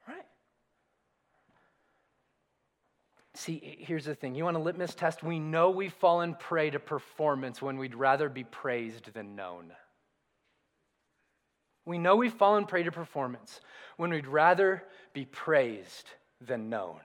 Right. 0.07 0.27
See, 3.33 3.79
here's 3.81 4.05
the 4.05 4.15
thing. 4.15 4.35
You 4.35 4.45
want 4.45 4.59
a 4.59 4.61
litmus 4.61 4.95
test? 4.95 5.23
We 5.23 5.39
know 5.39 5.71
we've 5.71 5.95
fallen 5.95 6.35
prey 6.35 6.71
to 6.71 6.79
performance 6.79 7.63
when 7.63 7.79
we'd 7.79 7.95
rather 7.95 8.29
be 8.29 8.45
praised 8.45 9.15
than 9.15 9.35
known. 9.35 9.73
We 11.87 11.99
know 11.99 12.17
we've 12.17 12.33
fallen 12.33 12.67
prey 12.67 12.83
to 12.83 12.93
performance 12.93 13.61
when 13.97 14.11
we'd 14.11 14.27
rather 14.27 14.85
be 15.15 15.25
praised 15.25 16.11
than 16.41 16.69
known. 16.69 17.01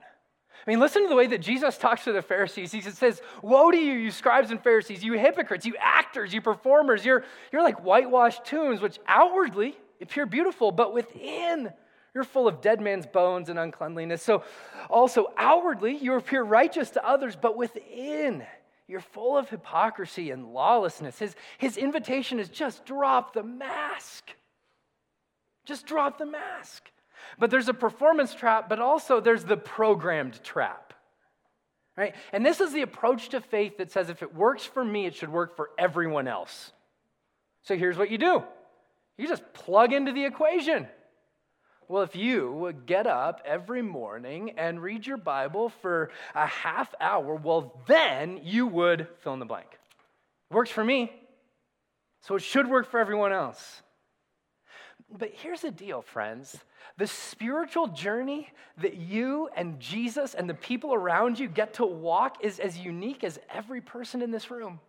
I 0.66 0.70
mean, 0.70 0.78
listen 0.78 1.02
to 1.02 1.08
the 1.08 1.16
way 1.16 1.26
that 1.28 1.38
Jesus 1.38 1.78
talks 1.78 2.04
to 2.04 2.12
the 2.12 2.22
Pharisees. 2.22 2.70
He 2.70 2.80
says, 2.82 3.22
Woe 3.42 3.70
to 3.70 3.76
you, 3.76 3.94
you 3.94 4.10
scribes 4.10 4.50
and 4.50 4.62
Pharisees, 4.62 5.02
you 5.02 5.14
hypocrites, 5.14 5.64
you 5.64 5.74
actors, 5.78 6.34
you 6.34 6.42
performers. 6.42 7.04
You're, 7.04 7.24
you're 7.52 7.62
like 7.62 7.82
whitewashed 7.82 8.44
tombs, 8.44 8.80
which 8.80 8.98
outwardly 9.06 9.76
appear 10.00 10.26
beautiful, 10.26 10.70
but 10.70 10.92
within 10.92 11.72
you're 12.14 12.24
full 12.24 12.48
of 12.48 12.60
dead 12.60 12.80
man's 12.80 13.06
bones 13.06 13.48
and 13.48 13.58
uncleanliness. 13.58 14.22
So 14.22 14.42
also 14.88 15.32
outwardly 15.36 15.96
you 15.96 16.14
appear 16.14 16.42
righteous 16.42 16.90
to 16.90 17.06
others, 17.06 17.36
but 17.36 17.56
within 17.56 18.44
you're 18.88 19.00
full 19.00 19.38
of 19.38 19.48
hypocrisy 19.48 20.30
and 20.30 20.52
lawlessness. 20.52 21.18
His, 21.18 21.36
his 21.58 21.76
invitation 21.76 22.40
is 22.40 22.48
just 22.48 22.84
drop 22.84 23.32
the 23.32 23.44
mask. 23.44 24.30
Just 25.64 25.86
drop 25.86 26.18
the 26.18 26.26
mask. 26.26 26.90
But 27.38 27.50
there's 27.50 27.68
a 27.68 27.74
performance 27.74 28.34
trap, 28.34 28.68
but 28.68 28.80
also 28.80 29.20
there's 29.20 29.44
the 29.44 29.56
programmed 29.56 30.42
trap. 30.42 30.94
Right? 31.96 32.14
And 32.32 32.44
this 32.46 32.60
is 32.60 32.72
the 32.72 32.82
approach 32.82 33.30
to 33.30 33.40
faith 33.40 33.78
that 33.78 33.92
says 33.92 34.08
if 34.08 34.22
it 34.22 34.34
works 34.34 34.64
for 34.64 34.84
me, 34.84 35.06
it 35.06 35.14
should 35.14 35.28
work 35.28 35.56
for 35.56 35.70
everyone 35.78 36.28
else. 36.28 36.72
So 37.62 37.76
here's 37.76 37.96
what 37.98 38.10
you 38.10 38.18
do 38.18 38.42
you 39.18 39.28
just 39.28 39.52
plug 39.52 39.92
into 39.92 40.12
the 40.12 40.24
equation. 40.24 40.88
Well, 41.88 42.02
if 42.02 42.14
you 42.14 42.52
would 42.52 42.86
get 42.86 43.08
up 43.08 43.42
every 43.44 43.82
morning 43.82 44.52
and 44.56 44.80
read 44.80 45.06
your 45.06 45.16
Bible 45.16 45.70
for 45.82 46.10
a 46.36 46.46
half 46.46 46.94
hour, 47.00 47.34
well, 47.34 47.82
then 47.88 48.40
you 48.44 48.68
would 48.68 49.08
fill 49.18 49.34
in 49.34 49.40
the 49.40 49.44
blank. 49.44 49.76
Works 50.52 50.70
for 50.70 50.84
me, 50.84 51.12
so 52.22 52.36
it 52.36 52.42
should 52.42 52.70
work 52.70 52.88
for 52.88 53.00
everyone 53.00 53.32
else. 53.32 53.82
But 55.10 55.32
here's 55.34 55.62
the 55.62 55.70
deal, 55.70 56.02
friends. 56.02 56.56
The 56.96 57.06
spiritual 57.06 57.88
journey 57.88 58.48
that 58.78 58.96
you 58.96 59.48
and 59.56 59.80
Jesus 59.80 60.34
and 60.34 60.48
the 60.48 60.54
people 60.54 60.94
around 60.94 61.38
you 61.38 61.48
get 61.48 61.74
to 61.74 61.86
walk 61.86 62.44
is 62.44 62.60
as 62.60 62.78
unique 62.78 63.24
as 63.24 63.38
every 63.52 63.80
person 63.80 64.22
in 64.22 64.30
this 64.30 64.50
room. 64.50 64.80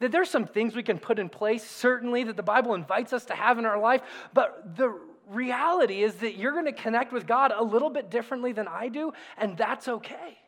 That 0.00 0.12
there's 0.12 0.28
some 0.28 0.46
things 0.46 0.74
we 0.74 0.82
can 0.82 0.98
put 0.98 1.18
in 1.18 1.28
place, 1.28 1.64
certainly, 1.64 2.24
that 2.24 2.36
the 2.36 2.42
Bible 2.42 2.74
invites 2.74 3.12
us 3.12 3.24
to 3.26 3.34
have 3.34 3.58
in 3.58 3.64
our 3.64 3.78
life, 3.78 4.02
but 4.34 4.76
the 4.76 4.98
reality 5.28 6.02
is 6.02 6.16
that 6.16 6.36
you're 6.36 6.52
going 6.52 6.66
to 6.66 6.72
connect 6.72 7.12
with 7.12 7.26
God 7.26 7.52
a 7.56 7.62
little 7.62 7.90
bit 7.90 8.10
differently 8.10 8.52
than 8.52 8.68
I 8.68 8.88
do, 8.88 9.12
and 9.38 9.56
that's 9.56 9.88
okay. 9.88 10.38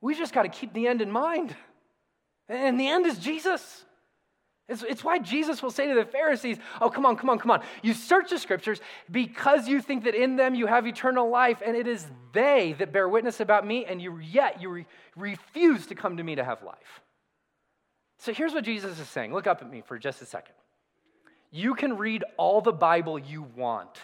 We 0.00 0.14
just 0.14 0.32
got 0.32 0.42
to 0.42 0.48
keep 0.48 0.72
the 0.72 0.86
end 0.86 1.02
in 1.02 1.10
mind. 1.10 1.54
And 2.48 2.78
the 2.78 2.88
end 2.88 3.06
is 3.06 3.18
Jesus. 3.18 3.84
It's, 4.68 4.82
it's 4.82 5.04
why 5.04 5.18
Jesus 5.18 5.62
will 5.62 5.70
say 5.70 5.88
to 5.88 5.94
the 5.94 6.04
Pharisees, 6.04 6.58
Oh, 6.80 6.88
come 6.88 7.04
on, 7.04 7.16
come 7.16 7.28
on, 7.30 7.38
come 7.38 7.50
on. 7.50 7.62
You 7.82 7.94
search 7.94 8.30
the 8.30 8.38
scriptures 8.38 8.80
because 9.10 9.68
you 9.68 9.80
think 9.80 10.04
that 10.04 10.14
in 10.14 10.36
them 10.36 10.54
you 10.54 10.66
have 10.66 10.86
eternal 10.86 11.28
life, 11.28 11.58
and 11.64 11.76
it 11.76 11.86
is 11.86 12.06
they 12.32 12.74
that 12.78 12.92
bear 12.92 13.08
witness 13.08 13.40
about 13.40 13.66
me, 13.66 13.84
and 13.84 14.00
you, 14.00 14.18
yet 14.18 14.62
you 14.62 14.70
re- 14.70 14.86
refuse 15.16 15.86
to 15.88 15.94
come 15.94 16.16
to 16.16 16.22
me 16.22 16.36
to 16.36 16.44
have 16.44 16.62
life. 16.62 17.02
So 18.18 18.32
here's 18.32 18.54
what 18.54 18.64
Jesus 18.64 19.00
is 19.00 19.08
saying. 19.08 19.34
Look 19.34 19.48
up 19.48 19.62
at 19.62 19.70
me 19.70 19.82
for 19.84 19.98
just 19.98 20.22
a 20.22 20.26
second. 20.26 20.54
You 21.50 21.74
can 21.74 21.98
read 21.98 22.24
all 22.38 22.60
the 22.60 22.72
Bible 22.72 23.18
you 23.18 23.42
want, 23.56 23.98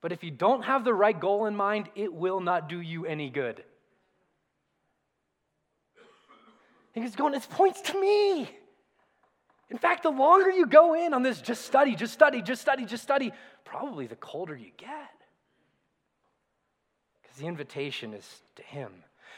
but 0.00 0.12
if 0.12 0.24
you 0.24 0.30
don't 0.30 0.64
have 0.64 0.84
the 0.84 0.92
right 0.92 1.18
goal 1.18 1.46
in 1.46 1.54
mind, 1.54 1.88
it 1.94 2.12
will 2.12 2.40
not 2.40 2.68
do 2.68 2.80
you 2.80 3.06
any 3.06 3.30
good. 3.30 3.62
He's 6.92 7.14
going, 7.14 7.34
it 7.34 7.46
points 7.48 7.80
to 7.82 8.00
me. 8.00 8.50
In 9.70 9.78
fact, 9.78 10.02
the 10.02 10.10
longer 10.10 10.50
you 10.50 10.66
go 10.66 10.94
in 10.94 11.14
on 11.14 11.22
this, 11.22 11.40
just 11.40 11.64
study, 11.64 11.94
just 11.94 12.12
study, 12.12 12.42
just 12.42 12.60
study, 12.60 12.84
just 12.84 13.02
study, 13.02 13.32
probably 13.64 14.06
the 14.06 14.16
colder 14.16 14.56
you 14.56 14.72
get. 14.76 14.90
Because 17.22 17.36
the 17.38 17.46
invitation 17.46 18.12
is 18.12 18.42
to 18.56 18.62
Him. 18.62 18.92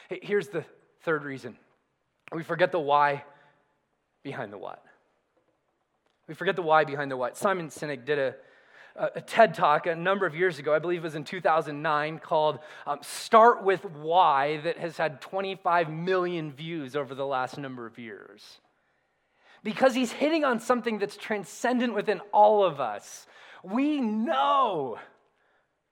Here's 0.09 0.47
the 0.47 0.65
third 1.01 1.23
reason 1.23 1.57
we 2.31 2.43
forget 2.43 2.71
the 2.71 2.79
why 2.79 3.23
behind 4.23 4.51
the 4.51 4.57
what. 4.57 4.83
We 6.27 6.33
forget 6.33 6.55
the 6.55 6.63
why 6.63 6.83
behind 6.83 7.11
the 7.11 7.17
what. 7.17 7.37
Simon 7.37 7.67
Sinek 7.67 8.05
did 8.05 8.17
a, 8.17 8.35
a 8.95 9.21
TED 9.21 9.53
talk 9.53 9.85
a 9.85 9.95
number 9.95 10.25
of 10.25 10.33
years 10.33 10.57
ago, 10.57 10.73
I 10.73 10.79
believe 10.79 11.01
it 11.01 11.03
was 11.03 11.15
in 11.15 11.25
2009, 11.25 12.19
called 12.19 12.59
um, 12.87 12.99
Start 13.03 13.63
with 13.63 13.85
Why, 13.85 14.57
that 14.61 14.79
has 14.79 14.97
had 14.97 15.21
25 15.21 15.91
million 15.91 16.51
views 16.51 16.95
over 16.95 17.13
the 17.13 17.25
last 17.25 17.59
number 17.59 17.85
of 17.85 17.99
years 17.99 18.59
because 19.63 19.95
he's 19.95 20.11
hitting 20.11 20.43
on 20.43 20.59
something 20.59 20.99
that's 20.99 21.15
transcendent 21.15 21.93
within 21.93 22.19
all 22.31 22.63
of 22.63 22.79
us. 22.79 23.25
We 23.63 24.01
know 24.01 24.97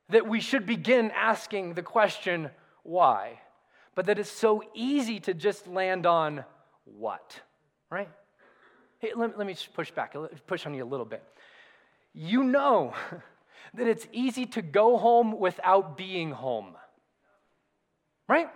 that 0.10 0.28
we 0.28 0.42
should 0.42 0.66
begin 0.66 1.12
asking 1.12 1.74
the 1.74 1.82
question, 1.82 2.50
why? 2.84 3.40
But 3.96 4.06
that 4.08 4.20
it's 4.20 4.30
so 4.32 4.64
easy 4.74 5.20
to 5.22 5.34
just 5.34 5.68
land 5.68 6.06
on 6.06 6.44
what, 6.84 7.40
right? 7.90 8.10
Hey, 9.00 9.12
let, 9.16 9.38
let 9.38 9.48
me 9.48 9.56
push 9.74 9.92
back, 9.92 10.16
push 10.48 10.66
on 10.66 10.74
you 10.74 10.84
a 10.84 10.86
little 10.86 11.06
bit. 11.06 11.24
You 12.14 12.44
know 12.44 12.94
that 13.74 13.88
it's 13.88 14.06
easy 14.12 14.46
to 14.48 14.62
go 14.62 14.98
home 14.98 15.40
without 15.40 15.98
being 15.98 16.32
home, 16.32 16.76
right? 18.28 18.50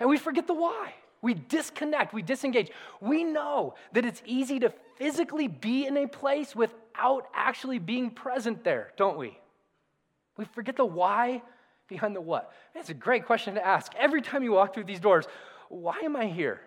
And 0.00 0.08
we 0.08 0.16
forget 0.16 0.46
the 0.46 0.54
why. 0.54 0.94
We 1.24 1.32
disconnect, 1.32 2.12
we 2.12 2.20
disengage. 2.20 2.70
We 3.00 3.24
know 3.24 3.76
that 3.94 4.04
it's 4.04 4.22
easy 4.26 4.60
to 4.60 4.70
physically 4.98 5.48
be 5.48 5.86
in 5.86 5.96
a 5.96 6.06
place 6.06 6.54
without 6.54 7.28
actually 7.32 7.78
being 7.78 8.10
present 8.10 8.62
there, 8.62 8.92
don't 8.98 9.16
we? 9.16 9.38
We 10.36 10.44
forget 10.44 10.76
the 10.76 10.84
why 10.84 11.40
behind 11.88 12.14
the 12.14 12.20
what. 12.20 12.52
It's 12.74 12.90
a 12.90 12.94
great 12.94 13.24
question 13.24 13.54
to 13.54 13.66
ask. 13.66 13.90
Every 13.98 14.20
time 14.20 14.42
you 14.42 14.52
walk 14.52 14.74
through 14.74 14.84
these 14.84 15.00
doors, 15.00 15.24
why 15.70 15.98
am 16.02 16.14
I 16.14 16.26
here? 16.26 16.60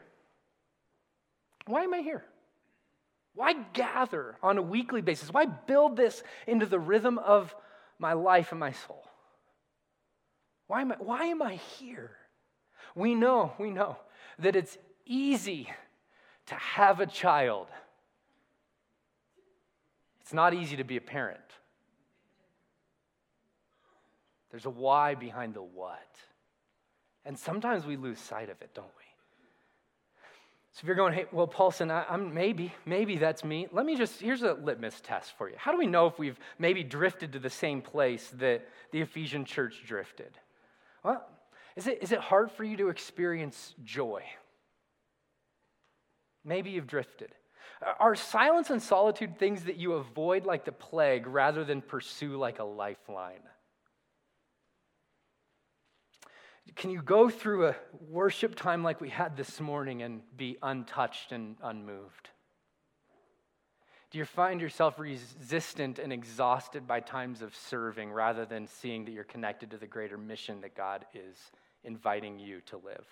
Why 1.68 1.84
am 1.84 1.94
I 1.94 2.00
here? 2.00 2.26
Why 3.36 3.54
gather 3.74 4.38
on 4.42 4.58
a 4.58 4.64
weekly 4.64 5.02
basis? 5.02 5.32
Why 5.32 5.46
build 5.46 5.96
this 5.96 6.24
into 6.48 6.66
the 6.66 6.80
rhythm 6.80 7.20
of 7.20 7.56
my 8.00 8.14
life 8.14 8.50
and 8.50 8.60
my 8.60 8.72
soul? 8.72 9.08
Why 10.66 10.82
am 10.82 10.94
I, 10.94 10.96
why 10.96 11.26
am 11.26 11.44
I 11.44 11.58
here? 11.78 12.10
We 12.96 13.14
know, 13.14 13.54
we 13.60 13.70
know 13.70 13.98
that 14.40 14.56
it's 14.56 14.78
easy 15.06 15.70
to 16.48 16.56
have 16.56 17.00
a 17.00 17.06
child. 17.06 17.68
It's 20.22 20.34
not 20.34 20.54
easy 20.54 20.78
to 20.78 20.84
be 20.84 20.98
a 20.98 21.02
parent. 21.02 21.40
There's 24.52 24.66
a 24.66 24.70
why 24.70 25.16
behind 25.16 25.54
the 25.54 25.62
what. 25.62 26.00
And 27.26 27.38
sometimes 27.38 27.86
we 27.86 27.98
lose 27.98 28.20
sight 28.20 28.50
of 28.50 28.62
it, 28.62 28.74
don't 28.74 28.86
we? 28.86 29.04
So 30.72 30.82
if 30.84 30.88
you're 30.88 30.96
going, 30.96 31.14
hey, 31.14 31.26
well, 31.32 31.48
Paulson, 31.48 31.90
I, 31.90 32.06
am 32.14 32.34
maybe, 32.34 32.72
maybe 32.86 33.18
that's 33.18 33.44
me. 33.44 33.68
Let 33.72 33.86
me 33.86 33.96
just, 33.98 34.22
here's 34.22 34.44
a 34.44 34.54
litmus 34.54 35.02
test 35.02 35.36
for 35.36 35.50
you. 35.50 35.56
How 35.58 35.72
do 35.72 35.78
we 35.78 35.88
know 35.88 36.06
if 36.06 36.20
we've 36.20 36.40
maybe 36.60 36.84
drifted 36.84 37.34
to 37.34 37.40
the 37.40 37.50
same 37.50 37.82
place 37.82 38.32
that 38.38 38.68
the 38.92 39.02
Ephesian 39.02 39.44
church 39.44 39.82
drifted? 39.88 40.38
Well, 41.04 41.26
is 41.78 41.86
it, 41.86 42.00
is 42.02 42.12
it 42.12 42.20
hard 42.20 42.52
for 42.52 42.64
you 42.64 42.76
to 42.78 42.90
experience 42.90 43.76
joy? 43.84 44.24
Maybe 46.44 46.72
you've 46.72 46.88
drifted. 46.88 47.30
Are 48.00 48.16
silence 48.16 48.72
and 48.72 48.82
solitude 48.82 49.38
things 49.38 49.66
that 49.66 49.78
you 49.78 49.94
avoid 49.94 50.46
like 50.46 50.66
the 50.66 50.72
plague 50.72 51.28
rather 51.28 51.64
than 51.64 51.84
pursue 51.84 52.36
like 52.36 52.58
a 52.58 52.64
lifeline? 52.64 53.44
Can 56.76 56.90
you 56.90 57.04
go 57.04 57.30
through 57.30 57.68
a 57.68 57.76
worship 58.10 58.56
time 58.56 58.84
like 58.84 59.00
we 59.00 59.10
had 59.10 59.38
this 59.38 59.60
morning 59.62 60.02
and 60.02 60.22
be 60.36 60.58
untouched 60.64 61.32
and 61.32 61.58
unmoved? 61.62 62.30
Do 64.10 64.18
you 64.18 64.26
find 64.26 64.60
yourself 64.60 64.98
resistant 64.98 66.00
and 66.00 66.12
exhausted 66.12 66.88
by 66.88 67.02
times 67.02 67.44
of 67.44 67.56
serving 67.56 68.12
rather 68.12 68.46
than 68.46 68.66
seeing 68.66 69.06
that 69.06 69.12
you're 69.12 69.24
connected 69.24 69.72
to 69.72 69.78
the 69.78 69.86
greater 69.86 70.18
mission 70.18 70.62
that 70.62 70.76
God 70.76 71.06
is 71.14 71.52
inviting 71.84 72.40
you 72.40 72.62
to 72.68 72.78
live? 72.78 73.06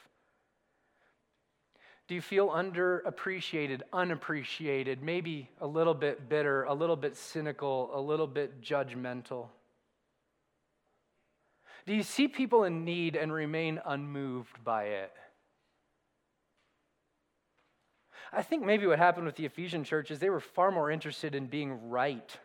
Do 2.08 2.14
you 2.14 2.22
feel 2.22 2.50
underappreciated, 2.50 3.82
unappreciated, 3.92 5.02
maybe 5.02 5.50
a 5.60 5.66
little 5.66 5.96
bit 5.96 6.30
bitter, 6.30 6.64
a 6.64 6.74
little 6.74 6.96
bit 6.96 7.18
cynical, 7.18 7.90
a 7.94 8.00
little 8.00 8.28
bit 8.28 8.62
judgmental? 8.62 9.48
Do 11.88 11.94
you 11.94 12.04
see 12.04 12.28
people 12.28 12.64
in 12.64 12.86
need 12.86 13.16
and 13.16 13.32
remain 13.32 13.80
unmoved 13.86 14.64
by 14.64 14.86
it? 14.86 15.12
I 18.32 18.42
think 18.42 18.66
maybe 18.66 18.86
what 18.86 19.00
happened 19.00 19.26
with 19.26 19.36
the 19.36 19.46
Ephesian 19.46 19.84
church 19.84 20.12
is 20.12 20.20
they 20.20 20.30
were 20.30 20.40
far 20.40 20.72
more 20.72 20.92
interested 20.92 21.36
in 21.36 21.48
being 21.48 21.90
right 21.90 22.38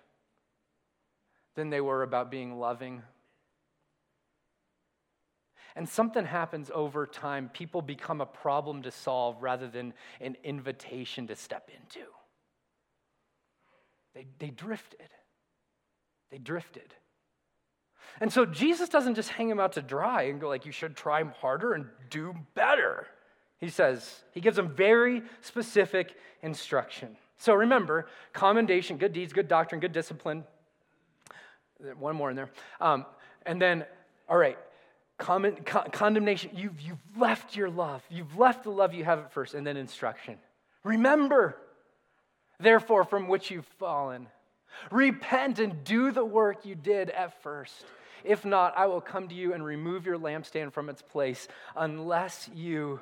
than 1.54 1.70
they 1.70 1.80
were 1.80 2.02
about 2.02 2.30
being 2.30 2.59
loving. 2.59 3.02
And 5.76 5.88
something 5.88 6.24
happens 6.24 6.70
over 6.74 7.06
time. 7.06 7.50
People 7.52 7.83
become 7.83 8.20
a 8.20 8.26
problem 8.26 8.83
to 8.83 8.90
solve 8.90 9.42
rather 9.42 9.68
than 9.68 9.94
an 10.20 10.37
invitation 10.44 11.26
to 11.28 11.37
step 11.37 11.70
into. 11.74 12.06
They, 14.14 14.26
they 14.38 14.50
drifted. 14.50 15.09
They 16.30 16.38
drifted. 16.38 16.94
And 18.20 18.33
so 18.33 18.44
Jesus 18.44 18.88
doesn't 18.88 19.14
just 19.14 19.30
hang 19.30 19.48
him 19.48 19.61
out 19.61 19.72
to 19.72 19.83
dry 19.83 20.22
and 20.22 20.40
go 20.40 20.48
like, 20.48 20.66
you 20.66 20.72
should 20.72 20.96
try 20.96 21.22
harder 21.22 21.74
and 21.74 21.87
do 22.11 22.35
better. 22.54 23.06
He 23.59 23.68
says, 23.68 24.22
he 24.33 24.40
gives 24.40 24.56
them 24.56 24.74
very 24.74 25.22
specific 25.42 26.16
instruction. 26.42 27.16
So 27.37 27.54
remember, 27.54 28.09
commendation, 28.33 28.96
good 28.96 29.12
deeds, 29.12 29.33
good 29.33 29.48
doctrine, 29.48 29.80
good 29.80 29.92
discipline. 29.92 30.44
One 31.98 32.16
more 32.16 32.30
in 32.30 32.37
there. 32.37 32.50
Um, 32.80 33.06
and 33.46 33.61
then, 33.61 33.85
all 34.28 34.37
right, 34.37 34.59
con- 35.20 35.56
condemnation. 35.92 36.50
You've, 36.54 36.80
you've 36.80 36.98
left 37.16 37.54
your 37.54 37.70
love. 37.70 38.02
You've 38.11 38.37
left 38.37 38.64
the 38.64 38.70
love 38.70 38.92
you 38.94 39.04
have 39.04 39.20
at 39.20 39.33
first. 39.33 39.54
And 39.54 39.64
then 39.64 39.76
instruction. 39.76 40.38
Remember, 40.83 41.56
therefore, 42.59 43.04
from 43.04 43.28
which 43.28 43.50
you've 43.50 43.66
fallen. 43.78 44.26
Repent 44.90 45.59
and 45.59 45.85
do 45.85 46.11
the 46.11 46.24
work 46.24 46.64
you 46.64 46.74
did 46.74 47.11
at 47.11 47.42
first. 47.42 47.85
If 48.24 48.44
not, 48.44 48.76
I 48.76 48.87
will 48.87 49.00
come 49.00 49.28
to 49.28 49.35
you 49.35 49.54
and 49.54 49.64
remove 49.64 50.06
your 50.06 50.18
lampstand 50.18 50.72
from 50.72 50.88
its 50.88 51.02
place 51.02 51.48
unless 51.76 52.50
you 52.54 53.00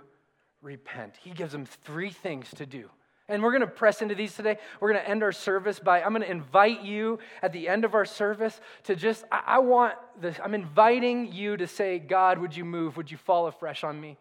repent. 0.62 1.14
He 1.22 1.30
gives 1.30 1.52
them 1.52 1.66
three 1.66 2.10
things 2.10 2.50
to 2.56 2.66
do. 2.66 2.90
And 3.28 3.42
we're 3.42 3.50
going 3.50 3.60
to 3.60 3.66
press 3.66 4.00
into 4.00 4.14
these 4.14 4.34
today. 4.34 4.56
We're 4.80 4.92
going 4.92 5.04
to 5.04 5.08
end 5.08 5.22
our 5.22 5.32
service 5.32 5.78
by, 5.78 6.02
I'm 6.02 6.10
going 6.10 6.22
to 6.22 6.30
invite 6.30 6.82
you 6.82 7.18
at 7.42 7.52
the 7.52 7.68
end 7.68 7.84
of 7.84 7.94
our 7.94 8.06
service 8.06 8.58
to 8.84 8.96
just, 8.96 9.24
I, 9.30 9.42
I 9.46 9.58
want 9.58 9.94
this, 10.18 10.38
I'm 10.42 10.54
inviting 10.54 11.30
you 11.32 11.56
to 11.58 11.66
say, 11.66 11.98
God, 11.98 12.38
would 12.38 12.56
you 12.56 12.64
move? 12.64 12.96
Would 12.96 13.10
you 13.10 13.18
fall 13.18 13.46
afresh 13.46 13.84
on 13.84 14.00
me? 14.00 14.16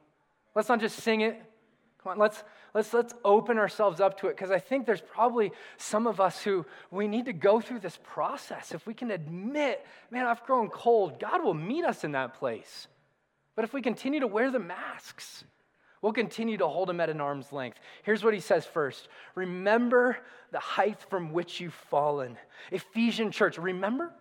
Let's 0.56 0.68
not 0.68 0.82
just 0.82 1.00
sing 1.00 1.22
it. 1.22 1.42
Come 2.04 2.12
on, 2.12 2.20
let's, 2.20 2.44
let's, 2.74 2.94
let's 2.94 3.14
open 3.24 3.58
ourselves 3.58 4.02
up 4.02 4.20
to 4.20 4.28
it 4.28 4.36
because 4.36 4.52
I 4.52 4.60
think 4.60 4.86
there's 4.86 5.02
probably 5.02 5.52
some 5.78 6.06
of 6.06 6.20
us 6.20 6.42
who 6.42 6.66
we 6.92 7.08
need 7.08 7.26
to 7.26 7.34
go 7.34 7.62
through 7.62 7.80
this 7.80 7.98
process. 8.04 8.74
If 8.74 8.86
we 8.86 8.94
can 8.94 9.12
admit, 9.12 9.86
man, 10.12 10.26
I've 10.26 10.44
grown 10.44 10.70
cold, 10.70 11.20
God 11.20 11.44
will 11.44 11.54
meet 11.54 11.86
us 11.86 12.04
in 12.04 12.12
that 12.12 12.34
place. 12.34 12.88
But 13.56 13.64
if 13.64 13.74
we 13.74 13.82
continue 13.82 14.20
to 14.20 14.28
wear 14.28 14.52
the 14.52 14.60
masks, 14.60 15.46
We'll 16.08 16.14
continue 16.14 16.56
to 16.56 16.68
hold 16.70 16.90
him 16.90 17.02
at 17.02 17.10
an 17.10 17.20
arm's 17.20 17.52
length. 17.52 17.82
Here's 18.04 18.24
what 18.24 18.34
he 18.34 18.40
says 18.40 18.66
first 18.66 19.10
Remember 19.36 20.16
the 20.54 20.60
height 20.60 21.02
from 21.10 21.34
which 21.34 21.60
you've 21.60 21.74
fallen. 21.74 22.38
Ephesian 22.72 23.30
church, 23.30 23.58
remember? 23.58 24.14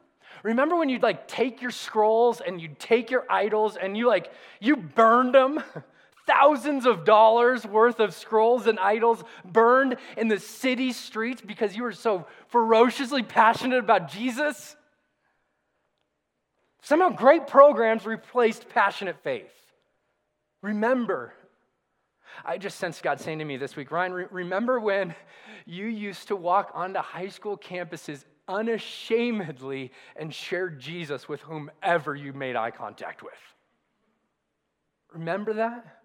Remember 0.42 0.74
when 0.74 0.88
you'd 0.88 1.04
like 1.04 1.28
take 1.28 1.62
your 1.62 1.70
scrolls 1.70 2.40
and 2.44 2.60
you'd 2.60 2.80
take 2.80 3.12
your 3.12 3.24
idols 3.30 3.76
and 3.76 3.96
you 3.96 4.08
like, 4.08 4.32
you 4.58 4.74
burned 4.74 5.32
them? 5.32 5.62
Thousands 6.26 6.86
of 6.86 7.04
dollars 7.04 7.64
worth 7.64 8.00
of 8.00 8.14
scrolls 8.14 8.66
and 8.66 8.80
idols 8.80 9.22
burned 9.44 9.96
in 10.16 10.26
the 10.26 10.40
city 10.40 10.92
streets 10.92 11.40
because 11.40 11.76
you 11.76 11.84
were 11.84 11.92
so 11.92 12.26
ferociously 12.48 13.22
passionate 13.22 13.78
about 13.78 14.10
Jesus? 14.10 14.74
Somehow 16.82 17.10
great 17.10 17.46
programs 17.46 18.04
replaced 18.04 18.68
passionate 18.70 19.22
faith. 19.22 19.52
Remember, 20.62 21.32
I 22.44 22.58
just 22.58 22.78
sensed 22.78 23.02
God 23.02 23.20
saying 23.20 23.38
to 23.38 23.44
me 23.44 23.56
this 23.56 23.76
week, 23.76 23.90
Ryan, 23.90 24.12
re- 24.12 24.26
remember 24.30 24.80
when 24.80 25.14
you 25.64 25.86
used 25.86 26.28
to 26.28 26.36
walk 26.36 26.70
onto 26.74 27.00
high 27.00 27.28
school 27.28 27.56
campuses 27.56 28.24
unashamedly 28.48 29.92
and 30.16 30.32
share 30.32 30.68
Jesus 30.68 31.28
with 31.28 31.40
whomever 31.40 32.14
you 32.14 32.32
made 32.32 32.56
eye 32.56 32.70
contact 32.70 33.22
with? 33.22 33.32
Remember 35.12 35.54
that? 35.54 35.96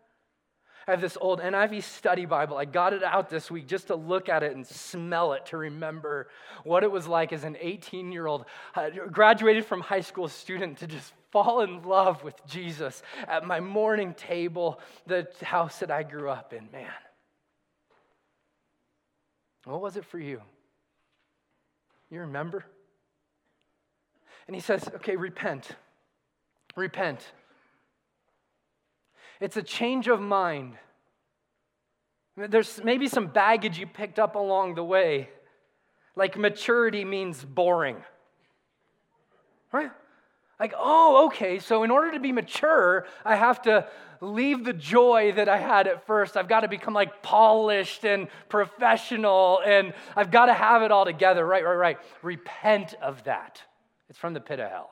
I 0.88 0.91
have 0.91 1.01
this 1.01 1.17
old 1.21 1.39
NIV 1.39 1.84
study 1.84 2.25
Bible. 2.25 2.57
I 2.57 2.65
got 2.65 2.93
it 2.93 3.03
out 3.03 3.29
this 3.29 3.51
week 3.51 3.67
just 3.67 3.88
to 3.88 3.95
look 3.95 4.29
at 4.29 4.41
it 4.41 4.55
and 4.55 4.65
smell 4.65 5.34
it 5.34 5.45
to 5.47 5.57
remember 5.57 6.27
what 6.63 6.84
it 6.84 6.91
was 6.91 7.07
like 7.07 7.31
as 7.34 7.43
an 7.43 7.55
18 7.60 8.12
year 8.12 8.25
old, 8.25 8.45
uh, 8.75 8.89
graduated 9.12 9.65
from 9.65 9.81
high 9.81 10.01
school 10.01 10.27
student 10.27 10.79
to 10.79 10.88
just 10.88 11.13
fall 11.31 11.61
in 11.61 11.81
love 11.83 12.23
with 12.23 12.35
Jesus 12.45 13.01
at 13.27 13.45
my 13.45 13.59
morning 13.59 14.13
table, 14.13 14.79
the 15.07 15.27
house 15.41 15.79
that 15.79 15.91
I 15.91 16.03
grew 16.03 16.29
up 16.29 16.53
in. 16.53 16.69
Man. 16.71 16.87
What 19.65 19.81
was 19.81 19.97
it 19.97 20.05
for 20.05 20.19
you? 20.19 20.41
You 22.09 22.21
remember? 22.21 22.65
And 24.47 24.55
he 24.55 24.61
says, 24.61 24.89
okay, 24.95 25.15
repent. 25.15 25.69
Repent. 26.75 27.31
It's 29.39 29.57
a 29.57 29.63
change 29.63 30.07
of 30.07 30.19
mind. 30.19 30.77
There's 32.35 32.81
maybe 32.83 33.07
some 33.07 33.27
baggage 33.27 33.77
you 33.77 33.87
picked 33.87 34.19
up 34.19 34.35
along 34.35 34.75
the 34.75 34.83
way. 34.83 35.29
Like 36.15 36.38
maturity 36.38 37.05
means 37.05 37.43
boring. 37.43 37.97
Right? 39.71 39.91
Like, 40.62 40.76
oh, 40.78 41.26
okay, 41.26 41.57
so 41.57 41.82
in 41.82 41.89
order 41.89 42.12
to 42.12 42.20
be 42.20 42.32
mature, 42.32 43.07
I 43.26 43.36
have 43.36 43.64
to 43.64 43.88
leave 44.22 44.64
the 44.64 44.74
joy 44.74 45.32
that 45.32 45.49
I 45.49 45.57
had 45.57 45.88
at 45.88 46.05
first. 46.05 46.38
I've 46.38 46.47
got 46.47 46.59
to 46.59 46.68
become 46.68 46.93
like 46.93 47.24
polished 47.24 48.05
and 48.05 48.28
professional, 48.47 49.59
and 49.66 49.91
I've 50.16 50.30
got 50.30 50.45
to 50.45 50.53
have 50.53 50.84
it 50.84 50.91
all 50.91 51.03
together. 51.03 51.43
Right, 51.47 51.66
right, 51.66 51.74
right. 51.74 51.97
Repent 52.22 52.93
of 53.01 53.24
that. 53.24 53.59
It's 54.07 54.20
from 54.20 54.36
the 54.36 54.39
pit 54.39 54.59
of 54.59 54.70
hell. 54.70 54.91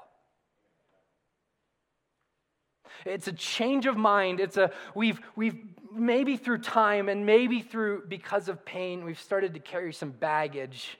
It's 3.05 3.27
a 3.27 3.33
change 3.33 3.85
of 3.85 3.95
mind. 3.95 4.39
It's 4.39 4.57
a, 4.57 4.71
we've, 4.95 5.21
we've 5.35 5.55
maybe 5.93 6.35
through 6.35 6.61
time 6.61 7.09
and 7.09 7.27
maybe 7.27 7.61
through, 7.61 8.05
because 8.07 8.49
of 8.49 8.65
pain, 8.65 9.05
we've 9.05 9.21
started 9.21 9.53
to 9.53 9.59
carry 9.59 9.93
some 9.93 10.09
baggage 10.09 10.97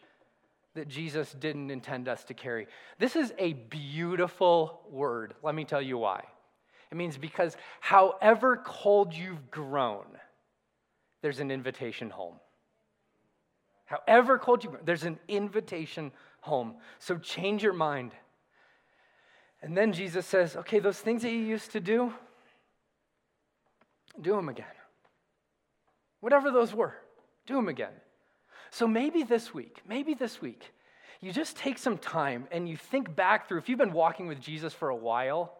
that 0.76 0.88
Jesus 0.88 1.34
didn't 1.34 1.72
intend 1.72 2.07
us 2.07 2.24
to 2.26 2.34
carry. 2.34 2.67
This 2.99 3.15
is 3.15 3.34
a 3.38 3.53
beautiful 3.53 4.82
word. 4.89 5.34
Let 5.43 5.55
me 5.55 5.65
tell 5.65 5.82
you 5.82 5.97
why. 5.97 6.24
It 6.91 6.97
means 6.97 7.17
because 7.17 7.55
however 7.80 8.61
cold 8.63 9.13
you've 9.13 9.51
grown, 9.51 10.05
there's 11.22 11.39
an 11.39 11.51
invitation 11.51 12.09
home. 12.09 12.36
However 13.86 14.38
cold 14.38 14.63
you've 14.63 14.86
there's 14.86 15.03
an 15.03 15.20
invitation 15.28 16.11
home. 16.41 16.76
So 16.99 17.17
change 17.17 17.63
your 17.63 17.74
mind. 17.74 18.11
And 19.61 19.76
then 19.76 19.91
Jesus 19.91 20.26
says, 20.26 20.55
okay, 20.55 20.80
those 20.80 20.99
things 20.99 21.22
that 21.24 21.32
you 21.32 21.39
used 21.39 21.72
to 21.72 21.80
do, 21.80 22.13
do 24.22 24.36
them 24.36 24.49
again. 24.49 24.65
Whatever 26.22 26.51
those 26.51 26.74
were, 26.74 26.95
do 27.45 27.55
them 27.55 27.67
again. 27.67 27.91
So 28.72 28.88
maybe 28.88 29.24
this 29.24 29.53
week, 29.53 29.82
maybe 29.88 30.13
this 30.13 30.41
week, 30.41 30.72
you 31.22 31.32
just 31.32 31.57
take 31.57 31.78
some 31.78 31.97
time 31.97 32.47
and 32.51 32.67
you 32.70 32.78
think 32.78 33.15
back 33.15 33.47
through, 33.47 33.57
if 33.59 33.70
you've 33.70 33.80
been 33.80 33.93
walking 33.93 34.28
with 34.28 34.39
Jesus 34.39 34.74
for 34.74 34.89
a 34.89 34.95
while, 34.95 35.53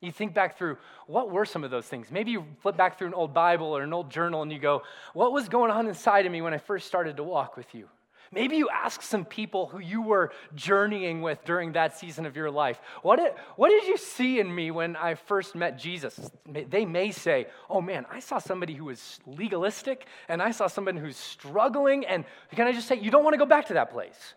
you 0.00 0.12
think 0.12 0.34
back 0.34 0.58
through 0.58 0.76
what 1.06 1.30
were 1.30 1.46
some 1.46 1.64
of 1.64 1.70
those 1.70 1.86
things. 1.86 2.10
Maybe 2.10 2.30
you 2.32 2.44
flip 2.60 2.76
back 2.76 2.98
through 2.98 3.08
an 3.08 3.14
old 3.14 3.32
Bible 3.32 3.66
or 3.66 3.82
an 3.82 3.92
old 3.92 4.10
journal 4.10 4.42
and 4.42 4.52
you 4.52 4.58
go, 4.58 4.82
What 5.14 5.32
was 5.32 5.48
going 5.48 5.70
on 5.70 5.86
inside 5.86 6.26
of 6.26 6.32
me 6.32 6.42
when 6.42 6.52
I 6.52 6.58
first 6.58 6.86
started 6.86 7.16
to 7.16 7.22
walk 7.22 7.56
with 7.56 7.74
you? 7.74 7.88
Maybe 8.34 8.56
you 8.56 8.68
ask 8.68 9.00
some 9.00 9.24
people 9.24 9.66
who 9.66 9.78
you 9.78 10.02
were 10.02 10.32
journeying 10.54 11.22
with 11.22 11.44
during 11.44 11.72
that 11.72 11.96
season 11.96 12.26
of 12.26 12.36
your 12.36 12.50
life, 12.50 12.80
what 13.02 13.16
did, 13.16 13.32
what 13.56 13.68
did 13.68 13.86
you 13.86 13.96
see 13.96 14.40
in 14.40 14.52
me 14.52 14.70
when 14.70 14.96
I 14.96 15.14
first 15.14 15.54
met 15.54 15.78
Jesus? 15.78 16.30
They 16.46 16.84
may 16.84 17.12
say, 17.12 17.46
oh 17.70 17.80
man, 17.80 18.04
I 18.10 18.20
saw 18.20 18.38
somebody 18.38 18.74
who 18.74 18.86
was 18.86 19.20
legalistic 19.26 20.06
and 20.28 20.42
I 20.42 20.50
saw 20.50 20.66
somebody 20.66 20.98
who's 20.98 21.16
struggling. 21.16 22.04
And 22.04 22.24
can 22.54 22.66
I 22.66 22.72
just 22.72 22.88
say, 22.88 22.96
you 22.96 23.10
don't 23.10 23.24
want 23.24 23.34
to 23.34 23.38
go 23.38 23.46
back 23.46 23.66
to 23.68 23.74
that 23.74 23.92
place. 23.92 24.34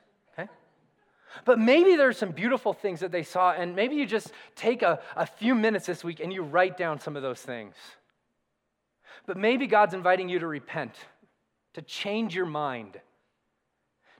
But 1.45 1.59
maybe 1.59 1.95
there's 1.95 2.17
some 2.17 2.31
beautiful 2.31 2.73
things 2.73 3.01
that 3.01 3.11
they 3.11 3.23
saw, 3.23 3.51
and 3.51 3.75
maybe 3.75 3.95
you 3.95 4.05
just 4.05 4.31
take 4.55 4.81
a, 4.81 4.99
a 5.15 5.25
few 5.25 5.55
minutes 5.55 5.85
this 5.85 6.03
week 6.03 6.19
and 6.19 6.31
you 6.31 6.41
write 6.41 6.77
down 6.77 6.99
some 6.99 7.15
of 7.15 7.21
those 7.21 7.41
things. 7.41 7.75
But 9.25 9.37
maybe 9.37 9.67
God's 9.67 9.93
inviting 9.93 10.29
you 10.29 10.39
to 10.39 10.47
repent, 10.47 10.93
to 11.73 11.81
change 11.81 12.35
your 12.35 12.45
mind 12.45 12.99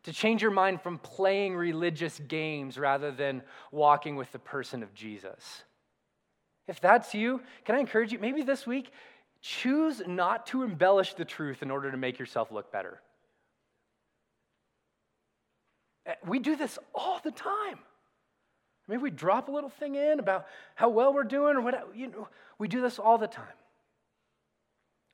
to 0.07 0.13
change 0.13 0.41
your 0.41 0.51
mind 0.51 0.81
from 0.81 0.99
playing 0.99 1.53
religious 1.53 2.17
games 2.29 2.77
rather 2.77 3.11
than 3.11 3.41
walking 3.73 4.15
with 4.15 4.31
the 4.31 4.39
person 4.39 4.81
of 4.81 4.93
Jesus. 4.93 5.63
If 6.65 6.79
that's 6.79 7.13
you, 7.13 7.41
can 7.65 7.75
I 7.75 7.79
encourage 7.79 8.13
you, 8.13 8.19
maybe 8.19 8.41
this 8.41 8.65
week, 8.65 8.89
choose 9.41 10.01
not 10.07 10.45
to 10.47 10.63
embellish 10.63 11.15
the 11.15 11.25
truth 11.25 11.61
in 11.61 11.69
order 11.69 11.91
to 11.91 11.97
make 11.97 12.19
yourself 12.19 12.53
look 12.53 12.71
better. 12.71 13.01
Eh, 16.05 16.13
we 16.25 16.39
do 16.39 16.55
this 16.55 16.79
all 16.95 17.19
the 17.21 17.31
time. 17.31 17.79
Maybe 18.87 19.03
we 19.03 19.11
drop 19.11 19.49
a 19.49 19.51
little 19.51 19.69
thing 19.69 19.95
in 19.95 20.19
about 20.21 20.47
how 20.75 20.87
well 20.87 21.13
we're 21.13 21.25
doing 21.25 21.57
or 21.57 21.61
what, 21.61 21.89
you 21.93 22.07
know, 22.07 22.29
we 22.59 22.69
do 22.69 22.79
this 22.79 22.97
all 22.97 23.17
the 23.17 23.27
time. 23.27 23.45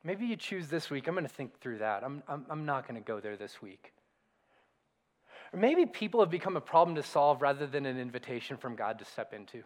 Maybe 0.04 0.28
you 0.28 0.36
choose 0.36 0.68
this 0.68 0.92
week. 0.92 1.08
I'm 1.08 1.16
going 1.16 1.26
to 1.26 1.34
think 1.34 1.60
through 1.62 1.80
that. 1.80 2.04
I'm, 2.04 2.22
I'm, 2.28 2.46
I'm 2.48 2.66
not 2.68 2.88
going 2.88 3.02
to 3.02 3.06
go 3.06 3.20
there 3.20 3.38
this 3.38 3.60
week. 3.60 3.92
Or 5.54 5.60
maybe 5.60 5.86
people 5.86 6.20
have 6.20 6.32
become 6.32 6.58
a 6.58 6.62
problem 6.62 6.96
to 6.96 7.04
solve 7.04 7.42
rather 7.42 7.68
than 7.68 7.86
an 7.86 8.00
invitation 8.00 8.58
from 8.58 8.76
God 8.76 9.00
to 9.00 9.06
step 9.06 9.34
into. 9.34 9.64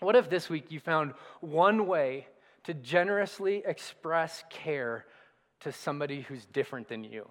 What 0.00 0.16
if 0.16 0.28
this 0.28 0.50
week 0.50 0.70
you 0.70 0.78
found 0.78 1.14
one 1.40 1.86
way 1.86 2.26
to 2.64 2.74
generously 2.74 3.62
express 3.64 4.44
care 4.50 5.06
to 5.60 5.72
somebody 5.72 6.20
who's 6.20 6.44
different 6.44 6.88
than 6.88 7.04
you? 7.04 7.30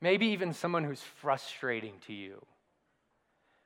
Maybe 0.00 0.28
even 0.28 0.54
someone 0.54 0.84
who's 0.84 1.02
frustrating 1.20 1.94
to 2.06 2.14
you. 2.14 2.44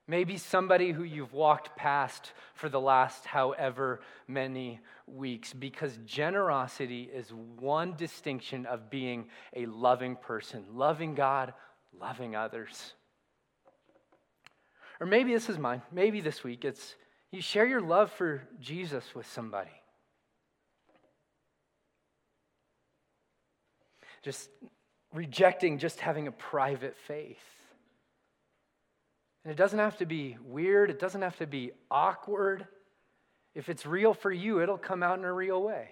Maybe 0.08 0.36
somebody 0.36 0.92
who 0.92 1.02
you've 1.02 1.32
walked 1.32 1.76
past 1.76 2.32
for 2.54 2.68
the 2.68 2.80
last 2.80 3.26
however 3.26 4.00
many 4.28 4.80
weeks, 5.06 5.52
because 5.52 5.98
generosity 6.04 7.10
is 7.12 7.32
one 7.58 7.94
distinction 7.96 8.66
of 8.66 8.88
being 8.88 9.28
a 9.54 9.66
loving 9.66 10.14
person, 10.14 10.64
loving 10.74 11.14
God, 11.14 11.54
loving 11.98 12.36
others. 12.36 12.92
Or 15.00 15.06
maybe 15.06 15.32
this 15.32 15.48
is 15.48 15.58
mine. 15.58 15.82
Maybe 15.92 16.20
this 16.20 16.42
week 16.42 16.64
it's 16.64 16.94
you 17.32 17.42
share 17.42 17.66
your 17.66 17.80
love 17.80 18.10
for 18.12 18.42
Jesus 18.60 19.14
with 19.14 19.26
somebody. 19.26 19.70
Just 24.22 24.48
rejecting 25.12 25.78
just 25.78 26.00
having 26.00 26.28
a 26.28 26.32
private 26.32 26.96
faith. 27.06 27.36
And 29.44 29.52
it 29.52 29.56
doesn't 29.56 29.78
have 29.78 29.98
to 29.98 30.06
be 30.06 30.36
weird, 30.44 30.90
it 30.90 30.98
doesn't 30.98 31.22
have 31.22 31.36
to 31.38 31.46
be 31.46 31.72
awkward. 31.90 32.66
If 33.54 33.68
it's 33.68 33.86
real 33.86 34.12
for 34.12 34.30
you, 34.30 34.60
it'll 34.60 34.76
come 34.76 35.02
out 35.02 35.18
in 35.18 35.24
a 35.24 35.32
real 35.32 35.62
way. 35.62 35.90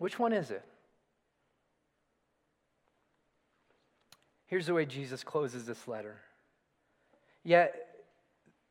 Which 0.00 0.18
one 0.18 0.32
is 0.32 0.50
it? 0.50 0.64
Here's 4.46 4.64
the 4.64 4.72
way 4.72 4.86
Jesus 4.86 5.22
closes 5.22 5.66
this 5.66 5.86
letter. 5.86 6.16
Yet 7.44 7.74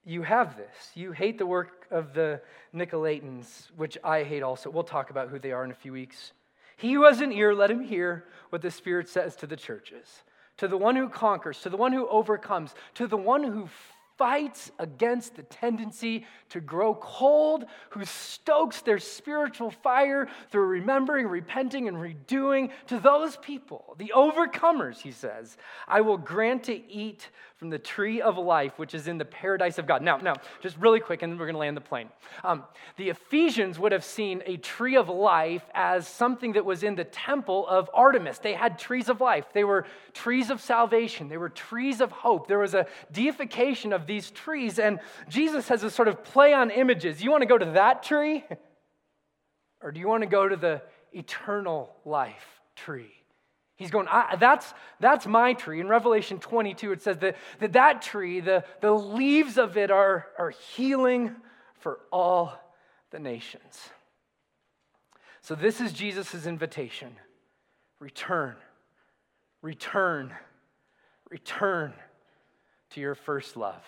you 0.03 0.23
have 0.23 0.57
this. 0.57 0.91
You 0.95 1.11
hate 1.11 1.37
the 1.37 1.45
work 1.45 1.85
of 1.91 2.15
the 2.15 2.41
Nicolaitans, 2.73 3.67
which 3.77 3.95
I 4.03 4.23
hate 4.23 4.41
also. 4.41 4.71
We'll 4.71 4.81
talk 4.81 5.11
about 5.11 5.29
who 5.29 5.37
they 5.37 5.51
are 5.51 5.63
in 5.63 5.69
a 5.69 5.75
few 5.75 5.93
weeks. 5.93 6.31
He 6.77 6.93
who 6.93 7.05
has 7.05 7.21
an 7.21 7.31
ear, 7.31 7.53
let 7.53 7.69
him 7.69 7.83
hear 7.83 8.25
what 8.49 8.63
the 8.63 8.71
Spirit 8.71 9.07
says 9.07 9.35
to 9.35 9.45
the 9.45 9.55
churches. 9.55 10.23
To 10.57 10.67
the 10.67 10.77
one 10.77 10.95
who 10.95 11.09
conquers, 11.09 11.61
to 11.61 11.69
the 11.69 11.77
one 11.77 11.93
who 11.93 12.07
overcomes, 12.07 12.73
to 12.95 13.05
the 13.05 13.17
one 13.17 13.43
who 13.43 13.69
fights 14.19 14.69
against 14.77 15.37
the 15.37 15.43
tendency 15.43 16.25
to 16.49 16.59
grow 16.59 16.93
cold, 16.93 17.65
who 17.91 18.03
stokes 18.03 18.81
their 18.81 18.99
spiritual 18.99 19.71
fire 19.71 20.27
through 20.51 20.65
remembering, 20.65 21.25
repenting, 21.25 21.87
and 21.87 21.97
redoing. 21.97 22.69
To 22.87 22.99
those 22.99 23.37
people, 23.37 23.95
the 23.97 24.11
overcomers, 24.15 24.99
he 24.99 25.11
says, 25.11 25.57
I 25.87 26.01
will 26.01 26.17
grant 26.17 26.65
to 26.65 26.91
eat 26.91 27.29
from 27.59 27.69
the 27.69 27.79
tree 27.79 28.21
of 28.21 28.37
life, 28.37 28.79
which 28.79 28.93
is 28.93 29.09
in 29.09 29.17
the 29.17 29.25
paradise 29.25 29.77
of 29.77 29.85
God. 29.85 30.01
Now, 30.01 30.15
now, 30.17 30.35
just 30.61 30.77
really 30.77 31.01
quick, 31.01 31.23
and 31.23 31.37
we're 31.37 31.45
going 31.45 31.55
to 31.55 31.59
land 31.59 31.75
the 31.75 31.81
plane. 31.81 32.07
Um, 32.43 32.63
the 32.95 33.09
Ephesians 33.09 33.77
would 33.77 33.91
have 33.91 34.05
seen 34.05 34.41
a 34.45 34.55
tree 34.55 34.95
of 34.95 35.09
life 35.09 35.63
as 35.73 36.07
something 36.07 36.53
that 36.53 36.63
was 36.63 36.83
in 36.83 36.95
the 36.95 37.03
temple 37.03 37.67
of 37.67 37.89
Artemis. 37.93 38.39
They 38.39 38.53
had 38.53 38.79
trees 38.79 39.09
of 39.09 39.19
life, 39.19 39.45
they 39.53 39.65
were 39.65 39.85
trees 40.13 40.49
of 40.49 40.61
salvation, 40.61 41.27
they 41.27 41.37
were 41.37 41.49
trees 41.49 41.99
of 41.99 42.11
hope. 42.11 42.47
There 42.47 42.59
was 42.59 42.73
a 42.73 42.87
deification 43.11 43.91
of 43.91 44.05
these 44.09 44.31
trees, 44.31 44.79
and 44.79 44.99
Jesus 45.29 45.69
has 45.69 45.83
a 45.83 45.89
sort 45.89 46.09
of 46.09 46.23
play 46.23 46.53
on 46.53 46.71
images. 46.71 47.23
You 47.23 47.31
want 47.31 47.43
to 47.43 47.47
go 47.47 47.57
to 47.57 47.71
that 47.71 48.03
tree? 48.03 48.43
Or 49.81 49.93
do 49.93 49.99
you 50.01 50.09
want 50.09 50.23
to 50.23 50.27
go 50.27 50.45
to 50.45 50.57
the 50.57 50.81
eternal 51.13 51.95
life 52.03 52.59
tree? 52.75 53.13
He's 53.77 53.91
going, 53.91 54.07
that's, 54.37 54.73
that's 54.99 55.25
my 55.25 55.53
tree. 55.53 55.79
In 55.79 55.87
Revelation 55.87 56.37
22, 56.37 56.91
it 56.91 57.01
says 57.01 57.17
that 57.19 57.37
that, 57.59 57.71
that 57.71 58.01
tree, 58.01 58.41
the, 58.41 58.65
the 58.81 58.91
leaves 58.91 59.57
of 59.57 59.77
it 59.77 59.89
are, 59.89 60.27
are 60.37 60.49
healing 60.49 61.33
for 61.75 62.01
all 62.11 62.59
the 63.11 63.19
nations. 63.19 63.89
So, 65.41 65.55
this 65.55 65.79
is 65.79 65.93
Jesus' 65.93 66.45
invitation 66.45 67.15
return, 68.01 68.55
return, 69.61 70.33
return 71.29 71.93
to 72.91 72.99
your 72.99 73.15
first 73.15 73.55
love. 73.57 73.83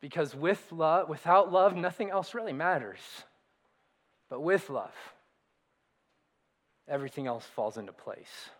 Because 0.00 0.34
with 0.34 0.72
love, 0.72 1.08
without 1.08 1.52
love, 1.52 1.76
nothing 1.76 2.10
else 2.10 2.34
really 2.34 2.52
matters. 2.52 2.98
But 4.28 4.40
with 4.40 4.68
love, 4.70 4.94
everything 6.88 7.26
else 7.26 7.44
falls 7.44 7.76
into 7.76 7.92
place. 7.92 8.50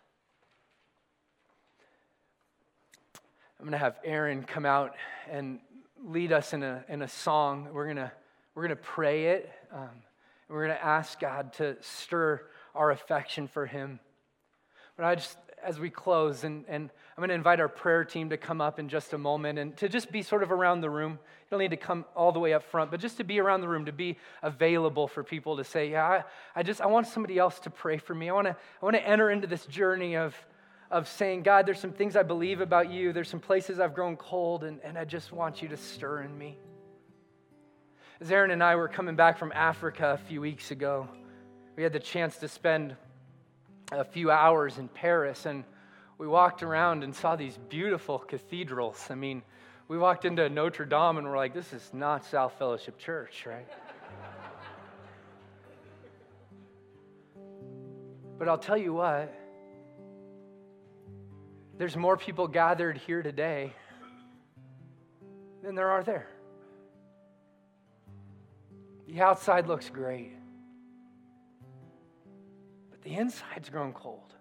I'm 3.58 3.66
going 3.66 3.72
to 3.72 3.78
have 3.78 3.96
Aaron 4.04 4.42
come 4.42 4.66
out 4.66 4.94
and 5.30 5.60
lead 6.04 6.32
us 6.32 6.52
in 6.52 6.62
a, 6.62 6.84
in 6.88 7.02
a 7.02 7.08
song. 7.08 7.68
We're 7.72 7.84
going 7.84 7.96
to, 7.96 8.12
we're 8.54 8.68
to 8.68 8.76
pray 8.76 9.26
it. 9.26 9.50
Um, 9.72 9.88
we're 10.48 10.66
going 10.66 10.76
to 10.76 10.84
ask 10.84 11.18
God 11.18 11.52
to 11.54 11.76
stir 11.80 12.42
our 12.74 12.90
affection 12.90 13.48
for 13.48 13.66
Him. 13.66 14.00
But 14.96 15.06
I 15.06 15.14
just, 15.14 15.38
as 15.64 15.78
we 15.78 15.90
close, 15.90 16.44
and, 16.44 16.64
and 16.68 16.90
I'm 17.16 17.20
going 17.20 17.28
to 17.28 17.34
invite 17.34 17.60
our 17.60 17.68
prayer 17.68 18.04
team 18.04 18.30
to 18.30 18.36
come 18.36 18.60
up 18.60 18.78
in 18.78 18.88
just 18.88 19.12
a 19.12 19.18
moment 19.18 19.58
and 19.58 19.76
to 19.76 19.88
just 19.88 20.10
be 20.10 20.22
sort 20.22 20.42
of 20.42 20.50
around 20.50 20.80
the 20.80 20.90
room. 20.90 21.12
You 21.12 21.46
don't 21.50 21.60
need 21.60 21.70
to 21.70 21.76
come 21.76 22.04
all 22.16 22.32
the 22.32 22.40
way 22.40 22.54
up 22.54 22.62
front, 22.62 22.90
but 22.90 23.00
just 23.00 23.18
to 23.18 23.24
be 23.24 23.38
around 23.38 23.60
the 23.60 23.68
room, 23.68 23.84
to 23.84 23.92
be 23.92 24.18
available 24.42 25.06
for 25.06 25.22
people 25.22 25.56
to 25.58 25.64
say, 25.64 25.90
Yeah, 25.90 26.06
I, 26.06 26.24
I 26.56 26.62
just, 26.62 26.80
I 26.80 26.86
want 26.86 27.06
somebody 27.06 27.38
else 27.38 27.58
to 27.60 27.70
pray 27.70 27.98
for 27.98 28.14
me. 28.14 28.30
I 28.30 28.32
want 28.32 28.46
to, 28.46 28.56
I 28.56 28.84
want 28.84 28.96
to 28.96 29.06
enter 29.06 29.30
into 29.30 29.46
this 29.46 29.66
journey 29.66 30.16
of, 30.16 30.34
of 30.90 31.08
saying, 31.08 31.42
God, 31.42 31.66
there's 31.66 31.80
some 31.80 31.92
things 31.92 32.16
I 32.16 32.22
believe 32.22 32.60
about 32.60 32.90
you. 32.90 33.12
There's 33.12 33.28
some 33.28 33.40
places 33.40 33.78
I've 33.78 33.94
grown 33.94 34.16
cold, 34.16 34.64
and, 34.64 34.80
and 34.82 34.96
I 34.96 35.04
just 35.04 35.32
want 35.32 35.62
you 35.62 35.68
to 35.68 35.76
stir 35.76 36.22
in 36.22 36.36
me. 36.36 36.58
As 38.20 38.30
Aaron 38.30 38.52
and 38.52 38.62
I 38.62 38.76
were 38.76 38.88
coming 38.88 39.16
back 39.16 39.36
from 39.36 39.52
Africa 39.52 40.12
a 40.12 40.28
few 40.28 40.40
weeks 40.40 40.70
ago, 40.70 41.08
we 41.76 41.82
had 41.82 41.92
the 41.92 42.00
chance 42.00 42.36
to 42.36 42.48
spend 42.48 42.94
a 44.00 44.04
few 44.04 44.30
hours 44.30 44.78
in 44.78 44.88
Paris, 44.88 45.46
and 45.46 45.64
we 46.18 46.26
walked 46.26 46.62
around 46.62 47.04
and 47.04 47.14
saw 47.14 47.36
these 47.36 47.58
beautiful 47.68 48.18
cathedrals. 48.18 49.08
I 49.10 49.14
mean, 49.14 49.42
we 49.88 49.98
walked 49.98 50.24
into 50.24 50.48
Notre 50.48 50.84
Dame 50.84 51.18
and 51.18 51.26
we're 51.26 51.36
like, 51.36 51.52
this 51.52 51.72
is 51.72 51.90
not 51.92 52.24
South 52.24 52.54
Fellowship 52.58 52.98
Church, 52.98 53.44
right? 53.46 53.68
But 58.38 58.48
I'll 58.48 58.58
tell 58.58 58.76
you 58.76 58.94
what, 58.94 59.32
there's 61.78 61.96
more 61.96 62.16
people 62.16 62.48
gathered 62.48 62.96
here 62.96 63.22
today 63.22 63.72
than 65.62 65.74
there 65.74 65.90
are 65.90 66.02
there. 66.02 66.28
The 69.06 69.20
outside 69.20 69.66
looks 69.68 69.90
great, 69.90 70.32
the 73.02 73.14
inside's 73.14 73.68
grown 73.68 73.92
cold. 73.92 74.34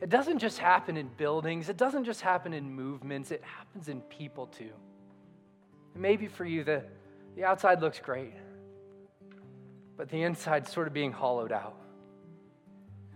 It 0.00 0.08
doesn't 0.08 0.38
just 0.38 0.58
happen 0.58 0.96
in 0.96 1.08
buildings, 1.16 1.68
it 1.68 1.76
doesn't 1.76 2.04
just 2.04 2.22
happen 2.22 2.54
in 2.54 2.72
movements, 2.72 3.30
it 3.30 3.42
happens 3.44 3.88
in 3.88 4.00
people 4.02 4.46
too. 4.46 4.70
And 5.92 6.02
maybe 6.02 6.26
for 6.26 6.44
you, 6.44 6.64
the, 6.64 6.84
the 7.36 7.44
outside 7.44 7.82
looks 7.82 7.98
great, 7.98 8.32
but 9.96 10.08
the 10.08 10.22
inside's 10.22 10.72
sort 10.72 10.86
of 10.86 10.94
being 10.94 11.12
hollowed 11.12 11.52
out, 11.52 11.76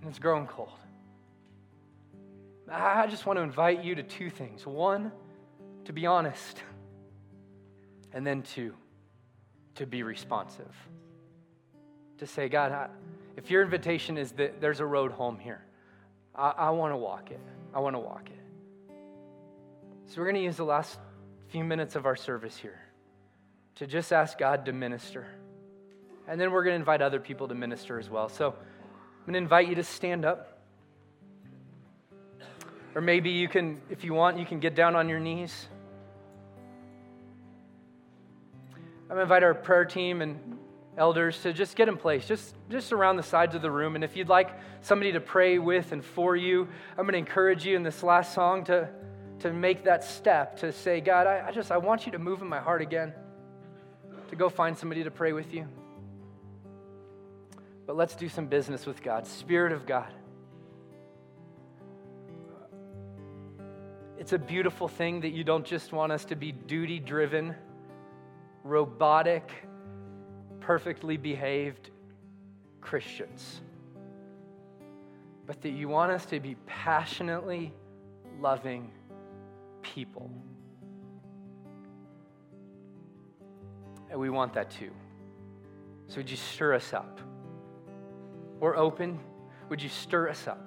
and 0.00 0.10
it's 0.10 0.18
growing 0.18 0.46
cold. 0.46 0.68
I 2.70 3.06
just 3.06 3.26
want 3.26 3.38
to 3.38 3.42
invite 3.42 3.84
you 3.84 3.94
to 3.94 4.02
two 4.02 4.30
things. 4.30 4.66
One, 4.66 5.12
to 5.84 5.92
be 5.92 6.06
honest, 6.06 6.62
and 8.12 8.26
then 8.26 8.42
two, 8.42 8.74
to 9.76 9.86
be 9.86 10.02
responsive. 10.02 10.72
To 12.18 12.26
say, 12.26 12.48
God, 12.48 12.90
if 13.36 13.50
your 13.50 13.62
invitation 13.62 14.16
is 14.16 14.32
that 14.32 14.60
there's 14.60 14.80
a 14.80 14.86
road 14.86 15.12
home 15.12 15.38
here, 15.38 15.62
I, 16.34 16.50
I 16.50 16.70
want 16.70 16.92
to 16.92 16.96
walk 16.96 17.30
it. 17.30 17.40
I 17.74 17.80
want 17.80 17.94
to 17.94 18.00
walk 18.00 18.28
it. 18.30 18.92
So 20.06 20.20
we're 20.20 20.26
going 20.26 20.36
to 20.36 20.42
use 20.42 20.56
the 20.56 20.64
last 20.64 20.98
few 21.48 21.64
minutes 21.64 21.96
of 21.96 22.06
our 22.06 22.16
service 22.16 22.56
here 22.56 22.80
to 23.76 23.86
just 23.86 24.12
ask 24.12 24.38
God 24.38 24.66
to 24.66 24.72
minister. 24.72 25.26
And 26.28 26.40
then 26.40 26.52
we're 26.52 26.62
going 26.62 26.74
to 26.74 26.78
invite 26.78 27.02
other 27.02 27.20
people 27.20 27.48
to 27.48 27.54
minister 27.54 27.98
as 27.98 28.08
well. 28.08 28.28
So 28.28 28.50
I'm 28.50 29.24
going 29.26 29.34
to 29.34 29.38
invite 29.38 29.68
you 29.68 29.74
to 29.76 29.84
stand 29.84 30.24
up. 30.24 30.58
Or 32.94 33.00
maybe 33.00 33.30
you 33.30 33.48
can, 33.48 33.80
if 33.90 34.04
you 34.04 34.14
want, 34.14 34.38
you 34.38 34.46
can 34.46 34.60
get 34.60 34.76
down 34.76 34.94
on 34.94 35.08
your 35.08 35.18
knees. 35.18 35.66
I'm 39.04 39.08
going 39.08 39.18
to 39.18 39.22
invite 39.22 39.42
our 39.42 39.54
prayer 39.54 39.84
team 39.84 40.22
and 40.22 40.58
elders 40.96 41.40
to 41.42 41.52
just 41.52 41.76
get 41.76 41.88
in 41.88 41.96
place, 41.96 42.26
just, 42.26 42.54
just 42.70 42.92
around 42.92 43.16
the 43.16 43.22
sides 43.22 43.54
of 43.54 43.62
the 43.62 43.70
room. 43.70 43.94
And 43.94 44.04
if 44.04 44.16
you'd 44.16 44.28
like 44.28 44.50
somebody 44.80 45.12
to 45.12 45.20
pray 45.20 45.58
with 45.58 45.92
and 45.92 46.04
for 46.04 46.36
you, 46.36 46.68
I'm 46.90 47.04
going 47.04 47.12
to 47.12 47.18
encourage 47.18 47.64
you 47.64 47.76
in 47.76 47.82
this 47.82 48.02
last 48.02 48.34
song 48.34 48.64
to, 48.64 48.88
to 49.40 49.52
make 49.52 49.84
that 49.84 50.04
step 50.04 50.58
to 50.60 50.72
say, 50.72 51.00
God, 51.00 51.26
I, 51.26 51.48
I 51.48 51.52
just, 51.52 51.72
I 51.72 51.78
want 51.78 52.06
you 52.06 52.12
to 52.12 52.18
move 52.18 52.42
in 52.42 52.48
my 52.48 52.60
heart 52.60 52.82
again, 52.82 53.12
to 54.28 54.36
go 54.36 54.48
find 54.48 54.76
somebody 54.76 55.04
to 55.04 55.10
pray 55.10 55.32
with 55.32 55.52
you. 55.52 55.66
But 57.86 57.96
let's 57.96 58.14
do 58.14 58.28
some 58.28 58.46
business 58.46 58.86
with 58.86 59.02
God. 59.02 59.26
Spirit 59.26 59.72
of 59.72 59.86
God. 59.86 60.12
It's 64.18 64.32
a 64.32 64.38
beautiful 64.38 64.88
thing 64.88 65.20
that 65.20 65.30
you 65.30 65.44
don't 65.44 65.66
just 65.66 65.92
want 65.92 66.12
us 66.12 66.24
to 66.26 66.36
be 66.36 66.50
duty 66.50 66.98
driven, 66.98 67.54
robotic, 68.62 69.50
perfectly 70.66 71.18
behaved 71.18 71.90
Christians, 72.80 73.60
but 75.46 75.60
that 75.60 75.70
you 75.70 75.88
want 75.88 76.10
us 76.10 76.24
to 76.26 76.40
be 76.40 76.56
passionately 76.66 77.72
loving 78.40 78.90
people. 79.82 80.30
And 84.10 84.18
we 84.18 84.30
want 84.30 84.54
that 84.54 84.70
too. 84.70 84.90
So 86.08 86.16
would 86.16 86.30
you 86.30 86.36
stir 86.36 86.74
us 86.74 86.94
up? 86.94 87.20
We're 88.58 88.76
open. 88.76 89.20
Would 89.68 89.82
you 89.82 89.90
stir 89.90 90.30
us 90.30 90.48
up? 90.48 90.66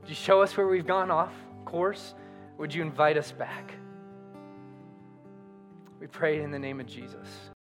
Would 0.00 0.08
you 0.08 0.14
show 0.14 0.40
us 0.40 0.56
where 0.56 0.66
we've 0.66 0.86
gone 0.86 1.10
off 1.10 1.34
course? 1.66 2.14
Would 2.56 2.74
you 2.74 2.80
invite 2.80 3.18
us 3.18 3.30
back? 3.30 3.74
We 6.00 6.06
pray 6.06 6.40
in 6.40 6.50
the 6.50 6.58
name 6.58 6.80
of 6.80 6.86
Jesus. 6.86 7.50